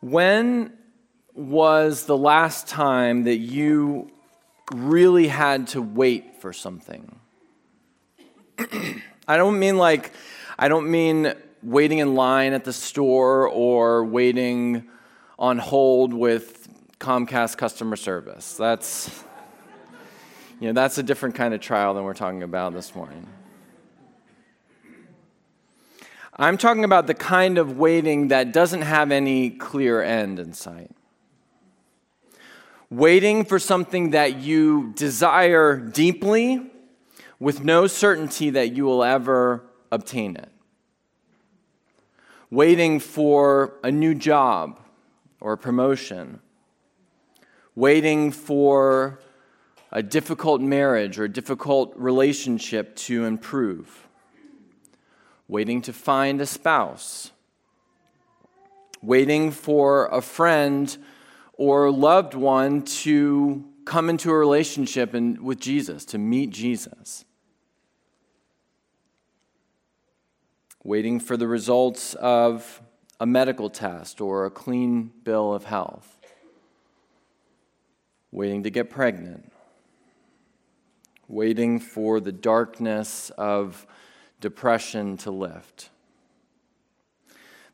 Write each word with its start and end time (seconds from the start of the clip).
When 0.00 0.72
was 1.34 2.04
the 2.04 2.16
last 2.16 2.66
time 2.66 3.24
that 3.24 3.36
you 3.36 4.10
really 4.72 5.28
had 5.28 5.68
to 5.68 5.82
wait 5.82 6.40
for 6.40 6.52
something? 6.52 7.18
I 9.28 9.36
don't 9.36 9.58
mean 9.58 9.76
like, 9.76 10.12
I 10.58 10.68
don't 10.68 10.90
mean 10.90 11.34
waiting 11.62 11.98
in 11.98 12.14
line 12.14 12.52
at 12.52 12.64
the 12.64 12.72
store 12.72 13.48
or 13.48 14.04
waiting 14.04 14.88
on 15.38 15.58
hold 15.58 16.14
with 16.14 16.68
Comcast 16.98 17.58
customer 17.58 17.96
service. 17.96 18.54
That's, 18.54 19.24
you 20.60 20.68
know, 20.68 20.72
that's 20.72 20.96
a 20.98 21.02
different 21.02 21.34
kind 21.34 21.52
of 21.52 21.60
trial 21.60 21.94
than 21.94 22.04
we're 22.04 22.14
talking 22.14 22.42
about 22.42 22.72
this 22.72 22.94
morning. 22.94 23.26
I'm 26.38 26.58
talking 26.58 26.84
about 26.84 27.06
the 27.06 27.14
kind 27.14 27.56
of 27.56 27.78
waiting 27.78 28.28
that 28.28 28.52
doesn't 28.52 28.82
have 28.82 29.10
any 29.10 29.48
clear 29.48 30.02
end 30.02 30.38
in 30.38 30.52
sight. 30.52 30.90
Waiting 32.90 33.42
for 33.42 33.58
something 33.58 34.10
that 34.10 34.36
you 34.36 34.92
desire 34.96 35.76
deeply 35.76 36.70
with 37.40 37.64
no 37.64 37.86
certainty 37.86 38.50
that 38.50 38.76
you 38.76 38.84
will 38.84 39.02
ever 39.02 39.64
obtain 39.90 40.36
it. 40.36 40.50
Waiting 42.50 43.00
for 43.00 43.72
a 43.82 43.90
new 43.90 44.14
job 44.14 44.78
or 45.40 45.54
a 45.54 45.58
promotion. 45.58 46.40
Waiting 47.74 48.30
for 48.30 49.20
a 49.90 50.02
difficult 50.02 50.60
marriage 50.60 51.18
or 51.18 51.24
a 51.24 51.30
difficult 51.30 51.94
relationship 51.96 52.94
to 52.96 53.24
improve 53.24 54.05
waiting 55.48 55.80
to 55.82 55.92
find 55.92 56.40
a 56.40 56.46
spouse, 56.46 57.30
waiting 59.02 59.50
for 59.50 60.06
a 60.06 60.20
friend 60.20 60.96
or 61.52 61.90
loved 61.90 62.34
one 62.34 62.82
to 62.82 63.64
come 63.84 64.10
into 64.10 64.30
a 64.30 64.36
relationship 64.36 65.14
and, 65.14 65.40
with 65.40 65.60
Jesus, 65.60 66.04
to 66.06 66.18
meet 66.18 66.50
Jesus. 66.50 67.24
Waiting 70.82 71.18
for 71.20 71.36
the 71.36 71.46
results 71.46 72.14
of 72.14 72.82
a 73.18 73.26
medical 73.26 73.70
test 73.70 74.20
or 74.20 74.44
a 74.44 74.50
clean 74.50 75.10
bill 75.24 75.54
of 75.54 75.64
health. 75.64 76.18
Waiting 78.30 78.62
to 78.64 78.70
get 78.70 78.90
pregnant. 78.90 79.52
Waiting 81.28 81.80
for 81.80 82.20
the 82.20 82.32
darkness 82.32 83.30
of 83.38 83.86
depression 84.40 85.16
to 85.18 85.30
lift. 85.30 85.90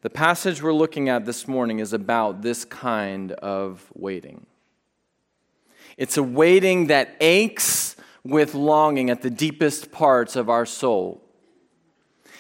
The 0.03 0.11
passage 0.11 0.63
we're 0.63 0.73
looking 0.73 1.09
at 1.09 1.27
this 1.27 1.47
morning 1.47 1.79
is 1.79 1.93
about 1.93 2.43
this 2.43 2.65
kind 2.65 3.33
of 3.33 3.91
waiting. 3.95 4.47
It's 5.97 6.17
a 6.17 6.23
waiting 6.23 6.89
that 6.89 7.17
aches 7.21 7.97
with 8.25 8.55
longing 8.55 9.11
at 9.11 9.23
the 9.23 9.31
deepest 9.31 9.93
parts 9.93 10.37
of 10.37 10.49
our 10.49 10.67
soul. 10.67 11.23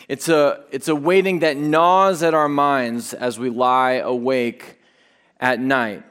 It's 0.08 0.28
a, 0.28 0.64
it's 0.70 0.88
a 0.88 0.96
waiting 0.96 1.40
that 1.40 1.56
gnaws 1.56 2.22
at 2.22 2.34
our 2.34 2.48
minds 2.48 3.14
as 3.14 3.38
we 3.38 3.50
lie 3.50 3.92
awake 3.92 4.80
at 5.40 5.60
night. 5.60 6.02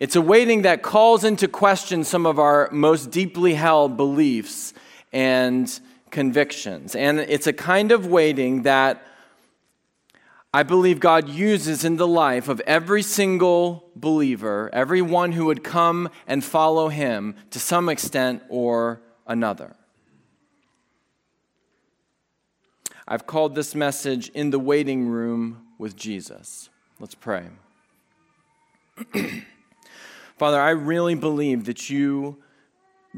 It's 0.00 0.16
a 0.16 0.20
waiting 0.20 0.62
that 0.62 0.82
calls 0.82 1.24
into 1.24 1.46
question 1.46 2.04
some 2.04 2.26
of 2.26 2.38
our 2.38 2.68
most 2.72 3.10
deeply 3.10 3.54
held 3.54 3.96
beliefs 3.96 4.74
and 5.12 5.80
convictions. 6.14 6.94
And 6.94 7.18
it's 7.18 7.46
a 7.46 7.52
kind 7.52 7.92
of 7.92 8.06
waiting 8.06 8.62
that 8.62 9.04
I 10.54 10.62
believe 10.62 11.00
God 11.00 11.28
uses 11.28 11.84
in 11.84 11.96
the 11.96 12.06
life 12.06 12.48
of 12.48 12.60
every 12.60 13.02
single 13.02 13.90
believer, 13.96 14.70
everyone 14.72 15.32
who 15.32 15.46
would 15.46 15.64
come 15.64 16.08
and 16.28 16.42
follow 16.44 16.88
him 16.88 17.34
to 17.50 17.58
some 17.58 17.88
extent 17.88 18.44
or 18.48 19.02
another. 19.26 19.74
I've 23.06 23.26
called 23.26 23.56
this 23.56 23.74
message 23.74 24.28
In 24.28 24.50
the 24.50 24.60
Waiting 24.60 25.08
Room 25.08 25.66
with 25.76 25.96
Jesus. 25.96 26.70
Let's 27.00 27.16
pray. 27.16 27.48
Father, 30.38 30.60
I 30.60 30.70
really 30.70 31.16
believe 31.16 31.64
that 31.64 31.90
you 31.90 32.43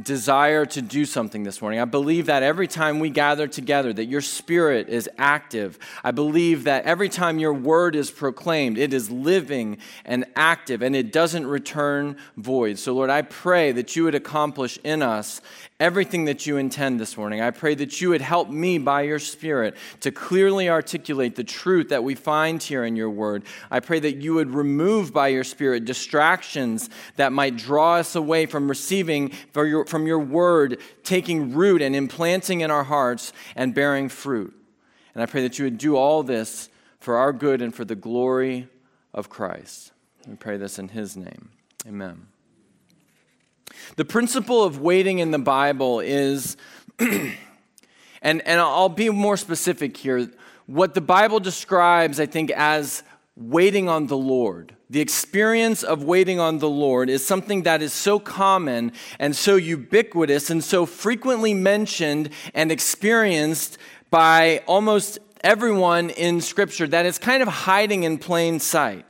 desire 0.01 0.67
to 0.67 0.83
do 0.83 1.05
something 1.07 1.43
this 1.43 1.63
morning. 1.63 1.81
I 1.81 1.87
believe 1.87 2.27
that 2.27 2.43
every 2.43 2.69
time 2.69 2.99
we 2.99 3.09
gather 3.09 3.47
together 3.47 3.93
that 3.93 4.05
your 4.05 4.21
spirit 4.21 4.89
is 4.89 5.09
active. 5.17 5.79
I 6.05 6.11
believe 6.11 6.65
that 6.65 6.85
every 6.85 7.09
time 7.09 7.39
your 7.39 7.55
word 7.55 7.97
is 7.97 8.11
proclaimed, 8.11 8.77
it 8.77 8.93
is 8.93 9.11
living 9.11 9.79
and 10.05 10.27
active 10.37 10.83
and 10.83 10.95
it 10.95 11.13
doesn't 11.13 11.47
return 11.47 12.17
void. 12.37 12.79
So 12.79 12.95
Lord, 12.95 13.11
I 13.11 13.23
pray 13.23 13.73
that 13.73 13.97
you 13.97 14.05
would 14.05 14.15
accomplish 14.15 14.79
in 14.85 15.03
us 15.03 15.41
everything 15.79 16.25
that 16.25 16.47
you 16.47 16.57
intend 16.57 16.99
this 16.99 17.17
morning. 17.17 17.41
I 17.41 17.51
pray 17.51 17.75
that 17.75 18.01
you 18.01 18.09
would 18.11 18.23
help 18.23 18.49
me 18.49 18.79
by 18.79 19.03
your 19.03 19.19
Spirit 19.19 19.77
to 20.01 20.11
clearly 20.11 20.71
articulate 20.71 21.37
the 21.37 21.45
truth 21.45 21.91
that 21.91 22.03
we 22.03 22.15
find 22.15 22.63
here 22.63 22.85
in 22.85 22.97
your 22.97 23.11
word. 23.11 23.45
I 23.71 23.81
pray 23.81 24.01
that 24.01 24.17
you 24.17 24.35
would 24.35 24.55
remove 24.55 25.13
by 25.13 25.29
your 25.29 25.45
Spirit 25.45 25.85
distractions 25.85 26.89
that 27.17 27.33
might 27.33 27.57
draw 27.57 27.97
us 27.97 28.17
away 28.17 28.47
from 28.47 28.69
receiving 28.69 29.31
from 29.53 30.07
your 30.07 30.19
word, 30.19 30.81
taking 31.05 31.53
root 31.53 31.83
and 31.83 31.95
implanting 31.95 32.63
in 32.63 32.71
our 32.71 32.85
hearts 32.85 33.33
and 33.55 33.75
bearing 33.75 34.09
fruit. 34.09 34.55
And 35.15 35.23
I 35.23 35.27
pray 35.27 35.43
that 35.43 35.59
you 35.59 35.65
would 35.67 35.79
do 35.79 35.97
all 35.97 36.23
this 36.23 36.69
for 37.01 37.17
our 37.17 37.33
good 37.33 37.61
and 37.63 37.75
for 37.75 37.85
the 37.85 37.95
glory 37.95 38.69
of 39.13 39.29
Christ. 39.29 39.93
We 40.27 40.37
pray 40.37 40.57
this 40.57 40.79
in 40.79 40.89
his 40.89 41.17
name. 41.17 41.51
Amen. 41.87 42.27
The 43.95 44.05
principle 44.05 44.65
of 44.65 44.81
waiting 44.81 45.21
in 45.21 45.31
the 45.31 45.39
Bible 45.39 46.01
is, 46.01 46.57
and, 46.99 47.33
and 48.23 48.61
I'll 48.61 48.89
be 48.89 49.09
more 49.11 49.37
specific 49.37 49.97
here, 49.97 50.29
what 50.67 50.95
the 50.95 51.01
Bible 51.01 51.39
describes, 51.39 52.19
I 52.19 52.27
think, 52.27 52.51
as 52.51 53.05
waiting 53.37 53.89
on 53.89 54.09
the 54.09 54.17
Lord. 54.17 54.75
The 54.89 55.01
experience 55.01 55.83
of 55.83 56.03
waiting 56.03 56.41
on 56.41 56.59
the 56.59 56.69
Lord 56.69 57.11
is 57.11 57.25
something 57.25 57.63
that 57.65 57.83
is 57.83 57.93
so 57.93 58.19
common 58.19 58.93
and 59.19 59.37
so 59.37 59.57
ubiquitous 59.57 60.51
and 60.51 60.65
so 60.65 60.87
frequently 60.87 61.55
mentioned 61.55 62.31
and 62.55 62.73
experienced 62.73 63.79
by 64.11 64.63
almost 64.67 65.19
everyone 65.43 66.11
in 66.11 66.41
Scripture 66.41 66.87
that 66.87 67.05
it's 67.05 67.19
kind 67.19 67.43
of 67.43 67.49
hiding 67.49 68.05
in 68.05 68.19
plain 68.19 68.59
sight. 68.59 69.05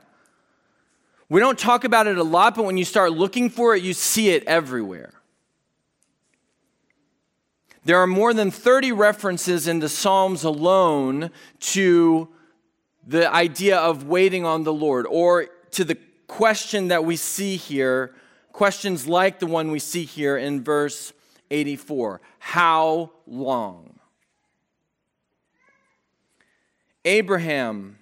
We 1.28 1.40
don't 1.40 1.58
talk 1.58 1.84
about 1.84 2.06
it 2.06 2.18
a 2.18 2.22
lot, 2.22 2.54
but 2.54 2.64
when 2.64 2.76
you 2.76 2.84
start 2.84 3.12
looking 3.12 3.50
for 3.50 3.74
it, 3.74 3.82
you 3.82 3.94
see 3.94 4.30
it 4.30 4.44
everywhere. 4.44 5.12
There 7.84 7.98
are 7.98 8.06
more 8.06 8.34
than 8.34 8.50
30 8.50 8.92
references 8.92 9.68
in 9.68 9.78
the 9.80 9.88
Psalms 9.88 10.44
alone 10.44 11.30
to 11.60 12.28
the 13.06 13.32
idea 13.32 13.78
of 13.78 14.04
waiting 14.04 14.44
on 14.44 14.64
the 14.64 14.72
Lord 14.72 15.06
or 15.08 15.46
to 15.72 15.84
the 15.84 15.96
question 16.26 16.88
that 16.88 17.04
we 17.04 17.16
see 17.16 17.56
here, 17.56 18.14
questions 18.52 19.06
like 19.06 19.38
the 19.38 19.46
one 19.46 19.70
we 19.70 19.78
see 19.78 20.04
here 20.04 20.36
in 20.36 20.62
verse 20.62 21.12
84 21.50 22.20
How 22.38 23.12
long? 23.26 23.98
Abraham 27.04 27.98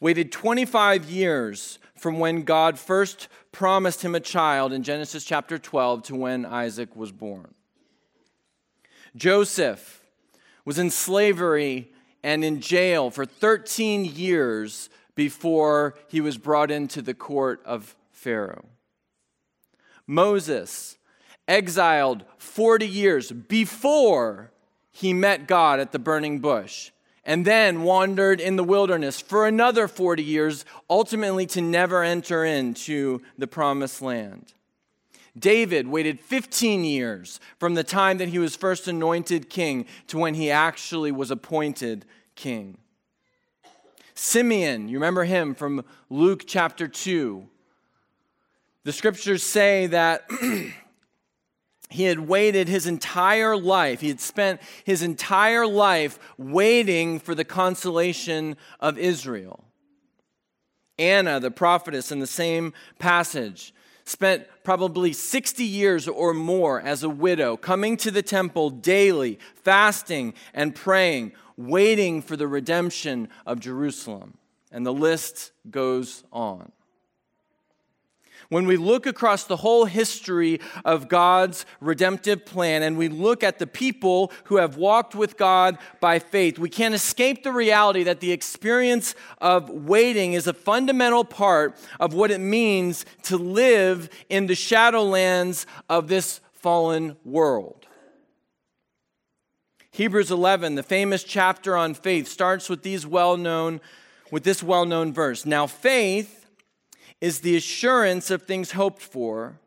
waited 0.00 0.32
25 0.32 1.10
years 1.10 1.78
from 1.96 2.18
when 2.18 2.42
God 2.42 2.78
first 2.78 3.28
promised 3.52 4.02
him 4.02 4.14
a 4.14 4.20
child 4.20 4.72
in 4.72 4.82
Genesis 4.82 5.24
chapter 5.24 5.58
12 5.58 6.02
to 6.04 6.14
when 6.14 6.44
Isaac 6.44 6.94
was 6.94 7.12
born. 7.12 7.54
Joseph 9.16 10.02
was 10.64 10.78
in 10.78 10.90
slavery 10.90 11.90
and 12.22 12.44
in 12.44 12.60
jail 12.60 13.10
for 13.10 13.24
13 13.24 14.04
years 14.04 14.90
before 15.14 15.94
he 16.08 16.20
was 16.20 16.36
brought 16.36 16.70
into 16.70 17.00
the 17.00 17.14
court 17.14 17.62
of 17.64 17.96
Pharaoh. 18.10 18.66
Moses 20.06 20.98
exiled 21.48 22.24
40 22.38 22.86
years 22.86 23.32
before 23.32 24.50
he 24.90 25.12
met 25.12 25.46
God 25.46 25.80
at 25.80 25.92
the 25.92 25.98
burning 25.98 26.40
bush 26.40 26.90
and 27.26 27.44
then 27.44 27.82
wandered 27.82 28.40
in 28.40 28.56
the 28.56 28.64
wilderness 28.64 29.20
for 29.20 29.46
another 29.46 29.88
40 29.88 30.22
years, 30.22 30.64
ultimately 30.88 31.44
to 31.46 31.60
never 31.60 32.02
enter 32.02 32.44
into 32.44 33.20
the 33.36 33.48
promised 33.48 34.00
land. 34.00 34.54
David 35.38 35.88
waited 35.88 36.20
15 36.20 36.84
years 36.84 37.40
from 37.58 37.74
the 37.74 37.84
time 37.84 38.18
that 38.18 38.28
he 38.28 38.38
was 38.38 38.56
first 38.56 38.88
anointed 38.88 39.50
king 39.50 39.84
to 40.06 40.16
when 40.16 40.34
he 40.34 40.50
actually 40.50 41.12
was 41.12 41.30
appointed 41.30 42.06
king. 42.36 42.78
Simeon, 44.14 44.88
you 44.88 44.96
remember 44.96 45.24
him 45.24 45.54
from 45.54 45.84
Luke 46.08 46.44
chapter 46.46 46.88
2. 46.88 47.46
The 48.84 48.92
scriptures 48.92 49.42
say 49.42 49.88
that 49.88 50.26
he 51.88 52.04
had 52.04 52.20
waited 52.20 52.68
his 52.68 52.86
entire 52.86 53.56
life. 53.56 54.00
He 54.00 54.08
had 54.08 54.20
spent 54.20 54.60
his 54.84 55.02
entire 55.02 55.66
life 55.66 56.18
waiting 56.36 57.20
for 57.20 57.34
the 57.34 57.44
consolation 57.44 58.56
of 58.80 58.98
Israel. 58.98 59.64
Anna, 60.98 61.38
the 61.40 61.50
prophetess, 61.50 62.10
in 62.10 62.18
the 62.18 62.26
same 62.26 62.72
passage, 62.98 63.74
spent 64.04 64.46
probably 64.64 65.12
60 65.12 65.64
years 65.64 66.08
or 66.08 66.32
more 66.32 66.80
as 66.80 67.02
a 67.02 67.08
widow, 67.08 67.56
coming 67.56 67.96
to 67.98 68.10
the 68.10 68.22
temple 68.22 68.70
daily, 68.70 69.38
fasting 69.54 70.32
and 70.54 70.74
praying, 70.74 71.32
waiting 71.56 72.22
for 72.22 72.36
the 72.36 72.48
redemption 72.48 73.28
of 73.44 73.60
Jerusalem. 73.60 74.38
And 74.72 74.86
the 74.86 74.92
list 74.92 75.52
goes 75.70 76.24
on. 76.32 76.72
When 78.48 78.66
we 78.66 78.76
look 78.76 79.06
across 79.06 79.44
the 79.44 79.56
whole 79.56 79.86
history 79.86 80.60
of 80.84 81.08
God's 81.08 81.66
redemptive 81.80 82.46
plan 82.46 82.82
and 82.82 82.96
we 82.96 83.08
look 83.08 83.42
at 83.42 83.58
the 83.58 83.66
people 83.66 84.32
who 84.44 84.56
have 84.56 84.76
walked 84.76 85.14
with 85.14 85.36
God 85.36 85.78
by 86.00 86.18
faith, 86.18 86.58
we 86.58 86.68
can't 86.68 86.94
escape 86.94 87.42
the 87.42 87.52
reality 87.52 88.04
that 88.04 88.20
the 88.20 88.32
experience 88.32 89.14
of 89.38 89.68
waiting 89.70 90.34
is 90.34 90.46
a 90.46 90.52
fundamental 90.52 91.24
part 91.24 91.76
of 91.98 92.14
what 92.14 92.30
it 92.30 92.38
means 92.38 93.04
to 93.24 93.36
live 93.36 94.08
in 94.28 94.46
the 94.46 94.54
shadowlands 94.54 95.66
of 95.88 96.08
this 96.08 96.40
fallen 96.52 97.16
world. 97.24 97.86
Hebrews 99.90 100.30
11, 100.30 100.74
the 100.74 100.82
famous 100.82 101.24
chapter 101.24 101.76
on 101.76 101.94
faith, 101.94 102.28
starts 102.28 102.68
with 102.68 102.82
these 102.82 103.06
well-known 103.06 103.80
with 104.30 104.44
this 104.44 104.62
well-known 104.62 105.12
verse. 105.12 105.46
Now 105.46 105.66
faith 105.66 106.45
is 107.20 107.40
the 107.40 107.56
assurance 107.56 108.30
of 108.30 108.42
things 108.42 108.72
hoped 108.72 109.02
for 109.02 109.58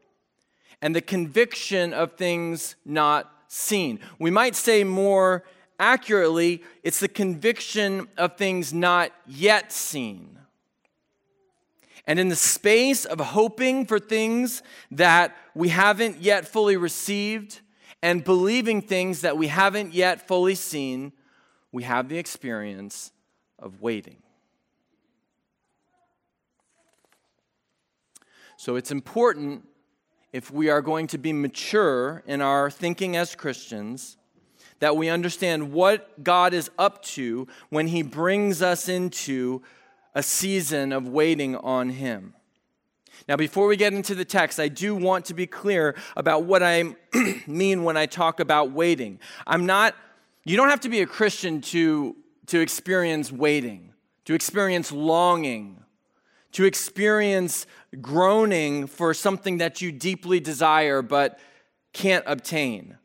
and 0.82 0.96
the 0.96 1.02
conviction 1.02 1.94
of 1.94 2.14
things 2.14 2.76
not 2.86 3.32
seen. 3.48 4.00
We 4.18 4.32
might 4.32 4.56
say 4.56 4.84
more 4.84 5.44
accurately, 5.80 6.64
it's 6.84 7.00
the 7.00 7.08
conviction 7.08 8.08
of 8.18 8.38
things 8.38 8.74
not 8.74 9.12
yet 9.26 9.72
seen. 9.72 10.38
And 12.06 12.20
in 12.20 12.30
the 12.30 12.36
space 12.36 13.06
of 13.06 13.20
hoping 13.20 13.86
for 13.86 14.00
things 14.00 14.64
that 14.92 15.36
we 15.54 15.70
haven't 15.70 16.18
yet 16.18 16.48
fully 16.48 16.76
received 16.76 17.60
and 18.02 18.24
believing 18.24 18.82
things 18.82 19.22
that 19.22 19.38
we 19.38 19.48
haven't 19.48 19.94
yet 19.94 20.28
fully 20.28 20.56
seen, 20.56 21.12
we 21.72 21.84
have 21.84 22.10
the 22.10 22.18
experience 22.18 23.12
of 23.60 23.82
waiting. 23.82 24.18
So 28.60 28.76
it's 28.76 28.92
important 28.92 29.66
if 30.34 30.52
we 30.52 30.70
are 30.70 30.82
going 30.82 31.08
to 31.08 31.18
be 31.18 31.32
mature 31.32 32.24
in 32.28 32.42
our 32.42 32.70
thinking 32.70 33.16
as 33.16 33.34
Christians 33.34 34.18
that 34.80 34.98
we 34.98 35.08
understand 35.08 35.72
what 35.72 36.26
God 36.26 36.54
is 36.54 36.70
up 36.78 37.02
to 37.04 37.48
when 37.70 37.88
He 37.88 38.02
brings 38.02 38.62
us 38.62 38.90
into 38.90 39.62
a 40.14 40.22
season 40.22 40.92
of 40.92 41.08
waiting 41.08 41.56
on 41.56 41.88
Him. 41.88 42.34
Now, 43.30 43.38
before 43.38 43.66
we 43.66 43.78
get 43.78 43.94
into 43.94 44.14
the 44.14 44.26
text, 44.26 44.60
I 44.60 44.68
do 44.68 44.94
want 44.94 45.24
to 45.28 45.34
be 45.34 45.48
clear 45.48 45.96
about 46.18 46.44
what 46.44 46.62
I 46.62 46.96
mean 47.48 47.86
when 47.86 47.96
I 47.96 48.08
talk 48.08 48.42
about 48.42 48.74
waiting. 48.74 49.22
I'm 49.48 49.66
not, 49.68 49.96
you 50.44 50.58
don't 50.58 50.70
have 50.70 50.82
to 50.82 50.90
be 50.90 51.00
a 51.00 51.08
Christian 51.08 51.62
to, 51.62 52.14
to 52.48 52.60
experience 52.60 53.32
waiting, 53.32 53.94
to 54.26 54.34
experience 54.34 54.92
longing, 54.92 55.80
to 56.54 56.66
experience 56.66 57.66
groaning 58.02 58.88
for 58.88 59.14
something 59.14 59.58
that 59.58 59.82
you 59.82 59.92
deeply 59.92 60.40
desire 60.40 61.02
but 61.02 61.40
can't 61.94 62.24
obtain. 62.28 62.98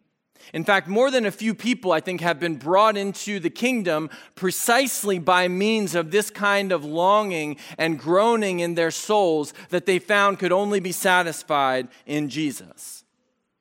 In 0.52 0.64
fact, 0.64 0.88
more 0.88 1.11
than 1.11 1.25
a 1.25 1.31
few 1.31 1.55
people, 1.55 1.93
I 1.93 2.00
think, 2.00 2.20
have 2.20 2.38
been 2.38 2.56
brought 2.56 2.96
into 2.96 3.41
the 3.41 3.50
kingdom 3.50 4.11
precisely 4.35 5.19
by 5.19 5.49
means 5.49 5.94
of 5.94 6.11
this 6.11 6.31
kind 6.31 6.70
of 6.70 6.85
longing 6.85 7.56
and 7.79 7.99
groaning 7.99 8.61
in 8.61 8.75
their 8.75 8.91
souls 8.91 9.55
that 9.70 9.87
they 9.87 9.99
found 9.99 10.38
could 10.38 10.52
only 10.52 10.81
be 10.81 10.93
satisfied 10.93 11.88
in 12.05 12.29
Jesus. 12.29 13.05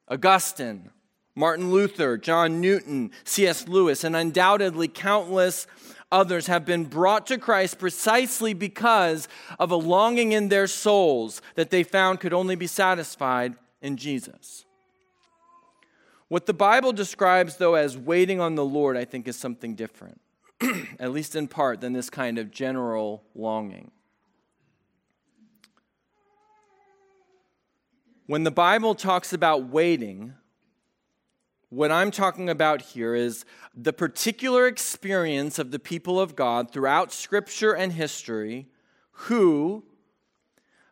Augustine, 0.10 0.90
Martin 1.36 1.72
Luther, 1.72 2.18
John 2.18 2.62
Newton, 2.62 3.12
C.S. 3.24 3.68
Lewis, 3.68 4.04
and 4.04 4.16
undoubtedly 4.16 4.88
countless 4.88 5.66
others 6.12 6.46
have 6.46 6.64
been 6.64 6.86
brought 6.86 7.26
to 7.28 7.40
Christ 7.40 7.80
precisely 7.80 8.54
because 8.54 9.28
of 9.60 9.72
a 9.72 9.76
longing 9.76 10.32
in 10.32 10.50
their 10.50 10.68
souls 10.68 11.42
that 11.56 11.72
they 11.72 11.84
found 11.84 12.20
could 12.20 12.34
only 12.34 12.56
be 12.56 12.68
satisfied 12.68 13.56
in 13.82 13.98
Jesus. 13.98 14.66
What 16.28 16.46
the 16.46 16.54
Bible 16.54 16.94
describes, 16.94 17.58
though, 17.58 17.74
as 17.74 17.98
waiting 17.98 18.40
on 18.40 18.56
the 18.56 18.66
Lord, 18.66 18.96
I 18.96 19.06
think 19.06 19.28
is 19.28 19.36
something 19.36 19.76
different, 19.76 20.22
at 21.00 21.12
least 21.12 21.36
in 21.36 21.48
part, 21.48 21.82
than 21.82 21.94
this 21.94 22.10
kind 22.10 22.38
of 22.38 22.52
general 22.52 23.24
longing. 23.36 23.92
When 28.26 28.44
the 28.44 28.52
Bible 28.52 28.96
talks 28.96 29.34
about 29.34 29.66
waiting, 29.66 30.34
what 31.74 31.92
I'm 31.92 32.12
talking 32.12 32.50
about 32.50 32.84
here 32.84 33.16
is 33.16 33.46
the 33.76 33.94
particular 33.94 34.68
experience 34.68 35.58
of 35.58 35.72
the 35.72 35.80
people 35.80 36.20
of 36.20 36.36
God 36.36 36.72
throughout 36.72 37.12
Scripture 37.12 37.74
and 37.74 37.92
history 37.92 38.68
who, 39.12 39.84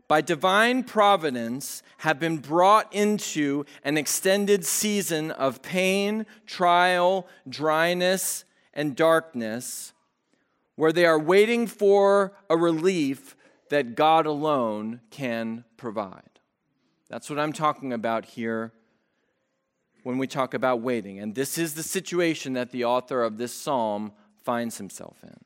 by 0.08 0.22
divine 0.22 0.84
providence, 0.84 1.84
have 1.98 2.20
been 2.20 2.40
brought 2.40 2.92
into 2.92 3.64
an 3.84 3.96
extended 3.96 4.66
season 4.66 5.30
of 5.30 5.62
pain, 5.62 6.26
trial, 6.48 7.28
dryness, 7.48 8.44
and 8.74 8.96
darkness, 8.96 9.94
where 10.76 10.92
they 10.92 11.06
are 11.06 11.20
waiting 11.20 11.68
for 11.68 12.34
a 12.50 12.58
relief 12.58 13.36
that 13.70 13.96
God 13.96 14.26
alone 14.26 15.02
can 15.12 15.64
provide. 15.78 16.40
That's 17.08 17.30
what 17.30 17.38
I'm 17.38 17.54
talking 17.54 17.94
about 17.94 18.26
here 18.26 18.74
when 20.04 20.18
we 20.18 20.28
talk 20.28 20.54
about 20.54 20.82
waiting. 20.82 21.20
And 21.20 21.36
this 21.36 21.58
is 21.58 21.74
the 21.74 21.84
situation 21.84 22.54
that 22.54 22.72
the 22.72 22.86
author 22.86 23.24
of 23.24 23.38
this 23.38 23.54
psalm 23.54 24.14
finds 24.44 24.78
himself 24.78 25.18
in. 25.24 25.38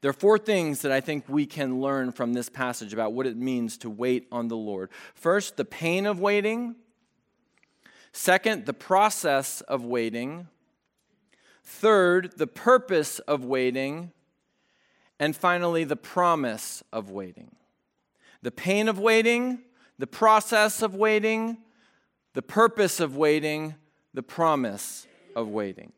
There 0.00 0.10
are 0.10 0.14
four 0.14 0.36
things 0.36 0.82
that 0.82 0.90
I 0.90 1.00
think 1.00 1.28
we 1.28 1.46
can 1.46 1.80
learn 1.80 2.10
from 2.10 2.32
this 2.32 2.48
passage 2.48 2.92
about 2.92 3.12
what 3.12 3.26
it 3.26 3.36
means 3.36 3.78
to 3.78 3.90
wait 3.90 4.26
on 4.32 4.48
the 4.48 4.56
Lord. 4.56 4.90
First, 5.14 5.56
the 5.56 5.64
pain 5.64 6.06
of 6.06 6.18
waiting. 6.18 6.74
Second, 8.12 8.66
the 8.66 8.74
process 8.74 9.60
of 9.62 9.84
waiting. 9.84 10.48
Third, 11.62 12.32
the 12.36 12.48
purpose 12.48 13.20
of 13.20 13.44
waiting. 13.44 14.10
And 15.20 15.36
finally, 15.36 15.84
the 15.84 15.96
promise 15.96 16.82
of 16.92 17.10
waiting. 17.10 17.54
The 18.42 18.50
pain 18.50 18.88
of 18.88 18.98
waiting, 18.98 19.60
the 19.98 20.08
process 20.08 20.82
of 20.82 20.96
waiting, 20.96 21.58
the 22.34 22.42
purpose 22.42 23.00
of 23.00 23.16
waiting, 23.16 23.74
the 24.14 24.22
promise 24.22 25.06
of 25.36 25.48
waiting. 25.48 25.92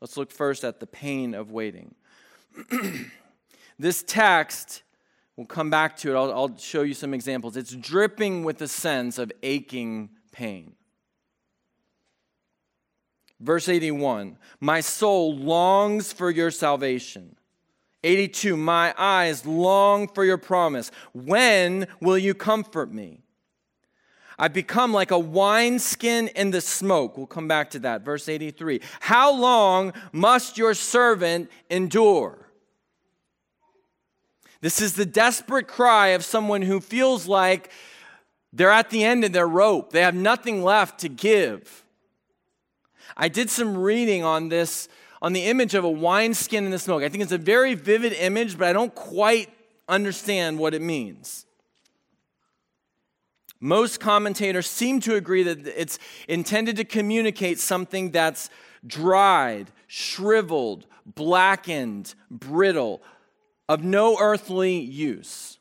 Let's 0.00 0.16
look 0.16 0.30
first 0.30 0.64
at 0.64 0.80
the 0.80 0.86
pain 0.86 1.34
of 1.34 1.50
waiting. 1.50 1.94
this 3.78 4.02
text, 4.02 4.82
we'll 5.36 5.46
come 5.46 5.70
back 5.70 5.96
to 5.98 6.10
it, 6.10 6.16
I'll, 6.16 6.32
I'll, 6.32 6.56
show 6.56 6.82
you 6.82 6.94
some 6.94 7.14
examples. 7.14 7.56
It's 7.56 7.74
dripping 7.74 8.44
with 8.44 8.60
a 8.62 8.68
sense 8.68 9.18
of 9.18 9.32
aching 9.42 10.10
pain. 10.32 10.74
Verse 13.40 13.68
81 13.68 14.36
My 14.60 14.80
soul 14.80 15.36
longs 15.36 16.12
for 16.12 16.30
your 16.30 16.50
salvation. 16.50 17.36
82 18.04 18.56
My 18.56 18.94
eyes 18.96 19.44
long 19.44 20.08
for 20.08 20.24
your 20.24 20.38
promise. 20.38 20.90
When 21.12 21.88
will 22.00 22.18
you 22.18 22.34
comfort 22.34 22.92
me? 22.92 23.22
I've 24.38 24.52
become 24.52 24.92
like 24.92 25.10
a 25.10 25.18
wineskin 25.18 26.28
in 26.28 26.52
the 26.52 26.60
smoke. 26.60 27.16
We'll 27.16 27.26
come 27.26 27.48
back 27.48 27.70
to 27.70 27.80
that. 27.80 28.02
Verse 28.02 28.28
83. 28.28 28.80
How 29.00 29.32
long 29.32 29.92
must 30.12 30.56
your 30.56 30.74
servant 30.74 31.50
endure? 31.68 32.38
This 34.60 34.80
is 34.80 34.94
the 34.94 35.06
desperate 35.06 35.66
cry 35.66 36.08
of 36.08 36.24
someone 36.24 36.62
who 36.62 36.80
feels 36.80 37.26
like 37.26 37.70
they're 38.52 38.70
at 38.70 38.90
the 38.90 39.04
end 39.04 39.24
of 39.24 39.32
their 39.32 39.46
rope, 39.46 39.92
they 39.92 40.02
have 40.02 40.14
nothing 40.14 40.62
left 40.62 41.00
to 41.00 41.08
give. 41.08 41.84
I 43.16 43.28
did 43.28 43.50
some 43.50 43.76
reading 43.76 44.22
on 44.22 44.48
this, 44.48 44.88
on 45.20 45.32
the 45.32 45.44
image 45.44 45.74
of 45.74 45.84
a 45.84 45.90
wineskin 45.90 46.64
in 46.64 46.70
the 46.70 46.78
smoke. 46.78 47.02
I 47.02 47.08
think 47.08 47.22
it's 47.22 47.32
a 47.32 47.38
very 47.38 47.74
vivid 47.74 48.12
image, 48.12 48.56
but 48.56 48.68
I 48.68 48.72
don't 48.72 48.94
quite 48.94 49.50
understand 49.88 50.58
what 50.58 50.74
it 50.74 50.82
means. 50.82 51.46
Most 53.60 53.98
commentators 53.98 54.68
seem 54.68 55.00
to 55.00 55.16
agree 55.16 55.42
that 55.42 55.66
it's 55.66 55.98
intended 56.28 56.76
to 56.76 56.84
communicate 56.84 57.58
something 57.58 58.12
that's 58.12 58.50
dried, 58.86 59.72
shriveled, 59.86 60.86
blackened, 61.04 62.14
brittle, 62.30 63.02
of 63.68 63.82
no 63.82 64.16
earthly 64.18 64.78
use. 64.78 65.58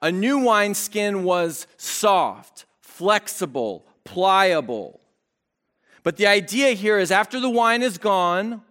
A 0.00 0.10
new 0.10 0.38
wineskin 0.38 1.24
was 1.24 1.66
soft, 1.76 2.64
flexible, 2.80 3.86
pliable. 4.04 5.00
But 6.02 6.16
the 6.16 6.26
idea 6.26 6.72
here 6.72 6.98
is 6.98 7.10
after 7.10 7.40
the 7.40 7.50
wine 7.50 7.82
is 7.82 7.98
gone, 7.98 8.62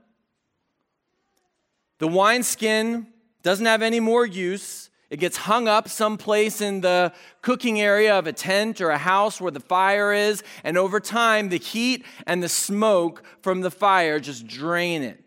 the 2.00 2.08
wineskin 2.08 3.08
doesn't 3.42 3.66
have 3.66 3.82
any 3.82 4.00
more 4.00 4.26
use. 4.26 4.90
It 5.14 5.20
gets 5.20 5.38
hung 5.38 5.68
up 5.68 5.90
someplace 5.90 6.60
in 6.60 6.82
the 6.82 7.14
cooking 7.44 7.80
area 7.80 8.18
of 8.18 8.26
a 8.26 8.34
tent 8.34 8.82
or 8.82 8.90
a 8.90 8.98
house 8.98 9.40
where 9.40 9.52
the 9.52 9.60
fire 9.60 10.12
is, 10.12 10.42
and 10.64 10.76
over 10.76 11.00
time, 11.00 11.50
the 11.50 11.60
heat 11.60 12.04
and 12.26 12.42
the 12.42 12.50
smoke 12.50 13.22
from 13.44 13.62
the 13.62 13.70
fire 13.70 14.20
just 14.20 14.48
drain 14.48 15.04
it, 15.04 15.24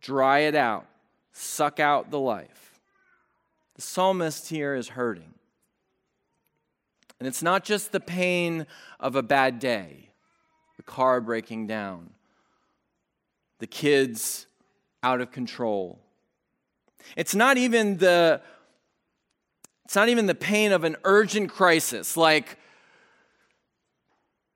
dry 0.00 0.40
it 0.40 0.56
out, 0.56 0.86
suck 1.30 1.78
out 1.78 2.10
the 2.10 2.18
life. 2.18 2.80
The 3.76 3.82
psalmist 3.82 4.48
here 4.48 4.74
is 4.74 4.88
hurting. 4.88 5.34
And 7.20 7.28
it's 7.28 7.44
not 7.44 7.62
just 7.62 7.92
the 7.92 8.00
pain 8.00 8.66
of 8.98 9.14
a 9.14 9.22
bad 9.22 9.60
day, 9.60 10.08
the 10.76 10.82
car 10.82 11.20
breaking 11.20 11.68
down, 11.68 12.10
the 13.60 13.68
kids 13.68 14.48
out 15.00 15.20
of 15.20 15.30
control. 15.30 16.00
It's 17.16 17.36
not 17.36 17.56
even 17.56 17.98
the 17.98 18.40
it's 19.92 19.96
not 19.96 20.08
even 20.08 20.24
the 20.24 20.34
pain 20.34 20.72
of 20.72 20.84
an 20.84 20.96
urgent 21.04 21.50
crisis, 21.50 22.16
like 22.16 22.56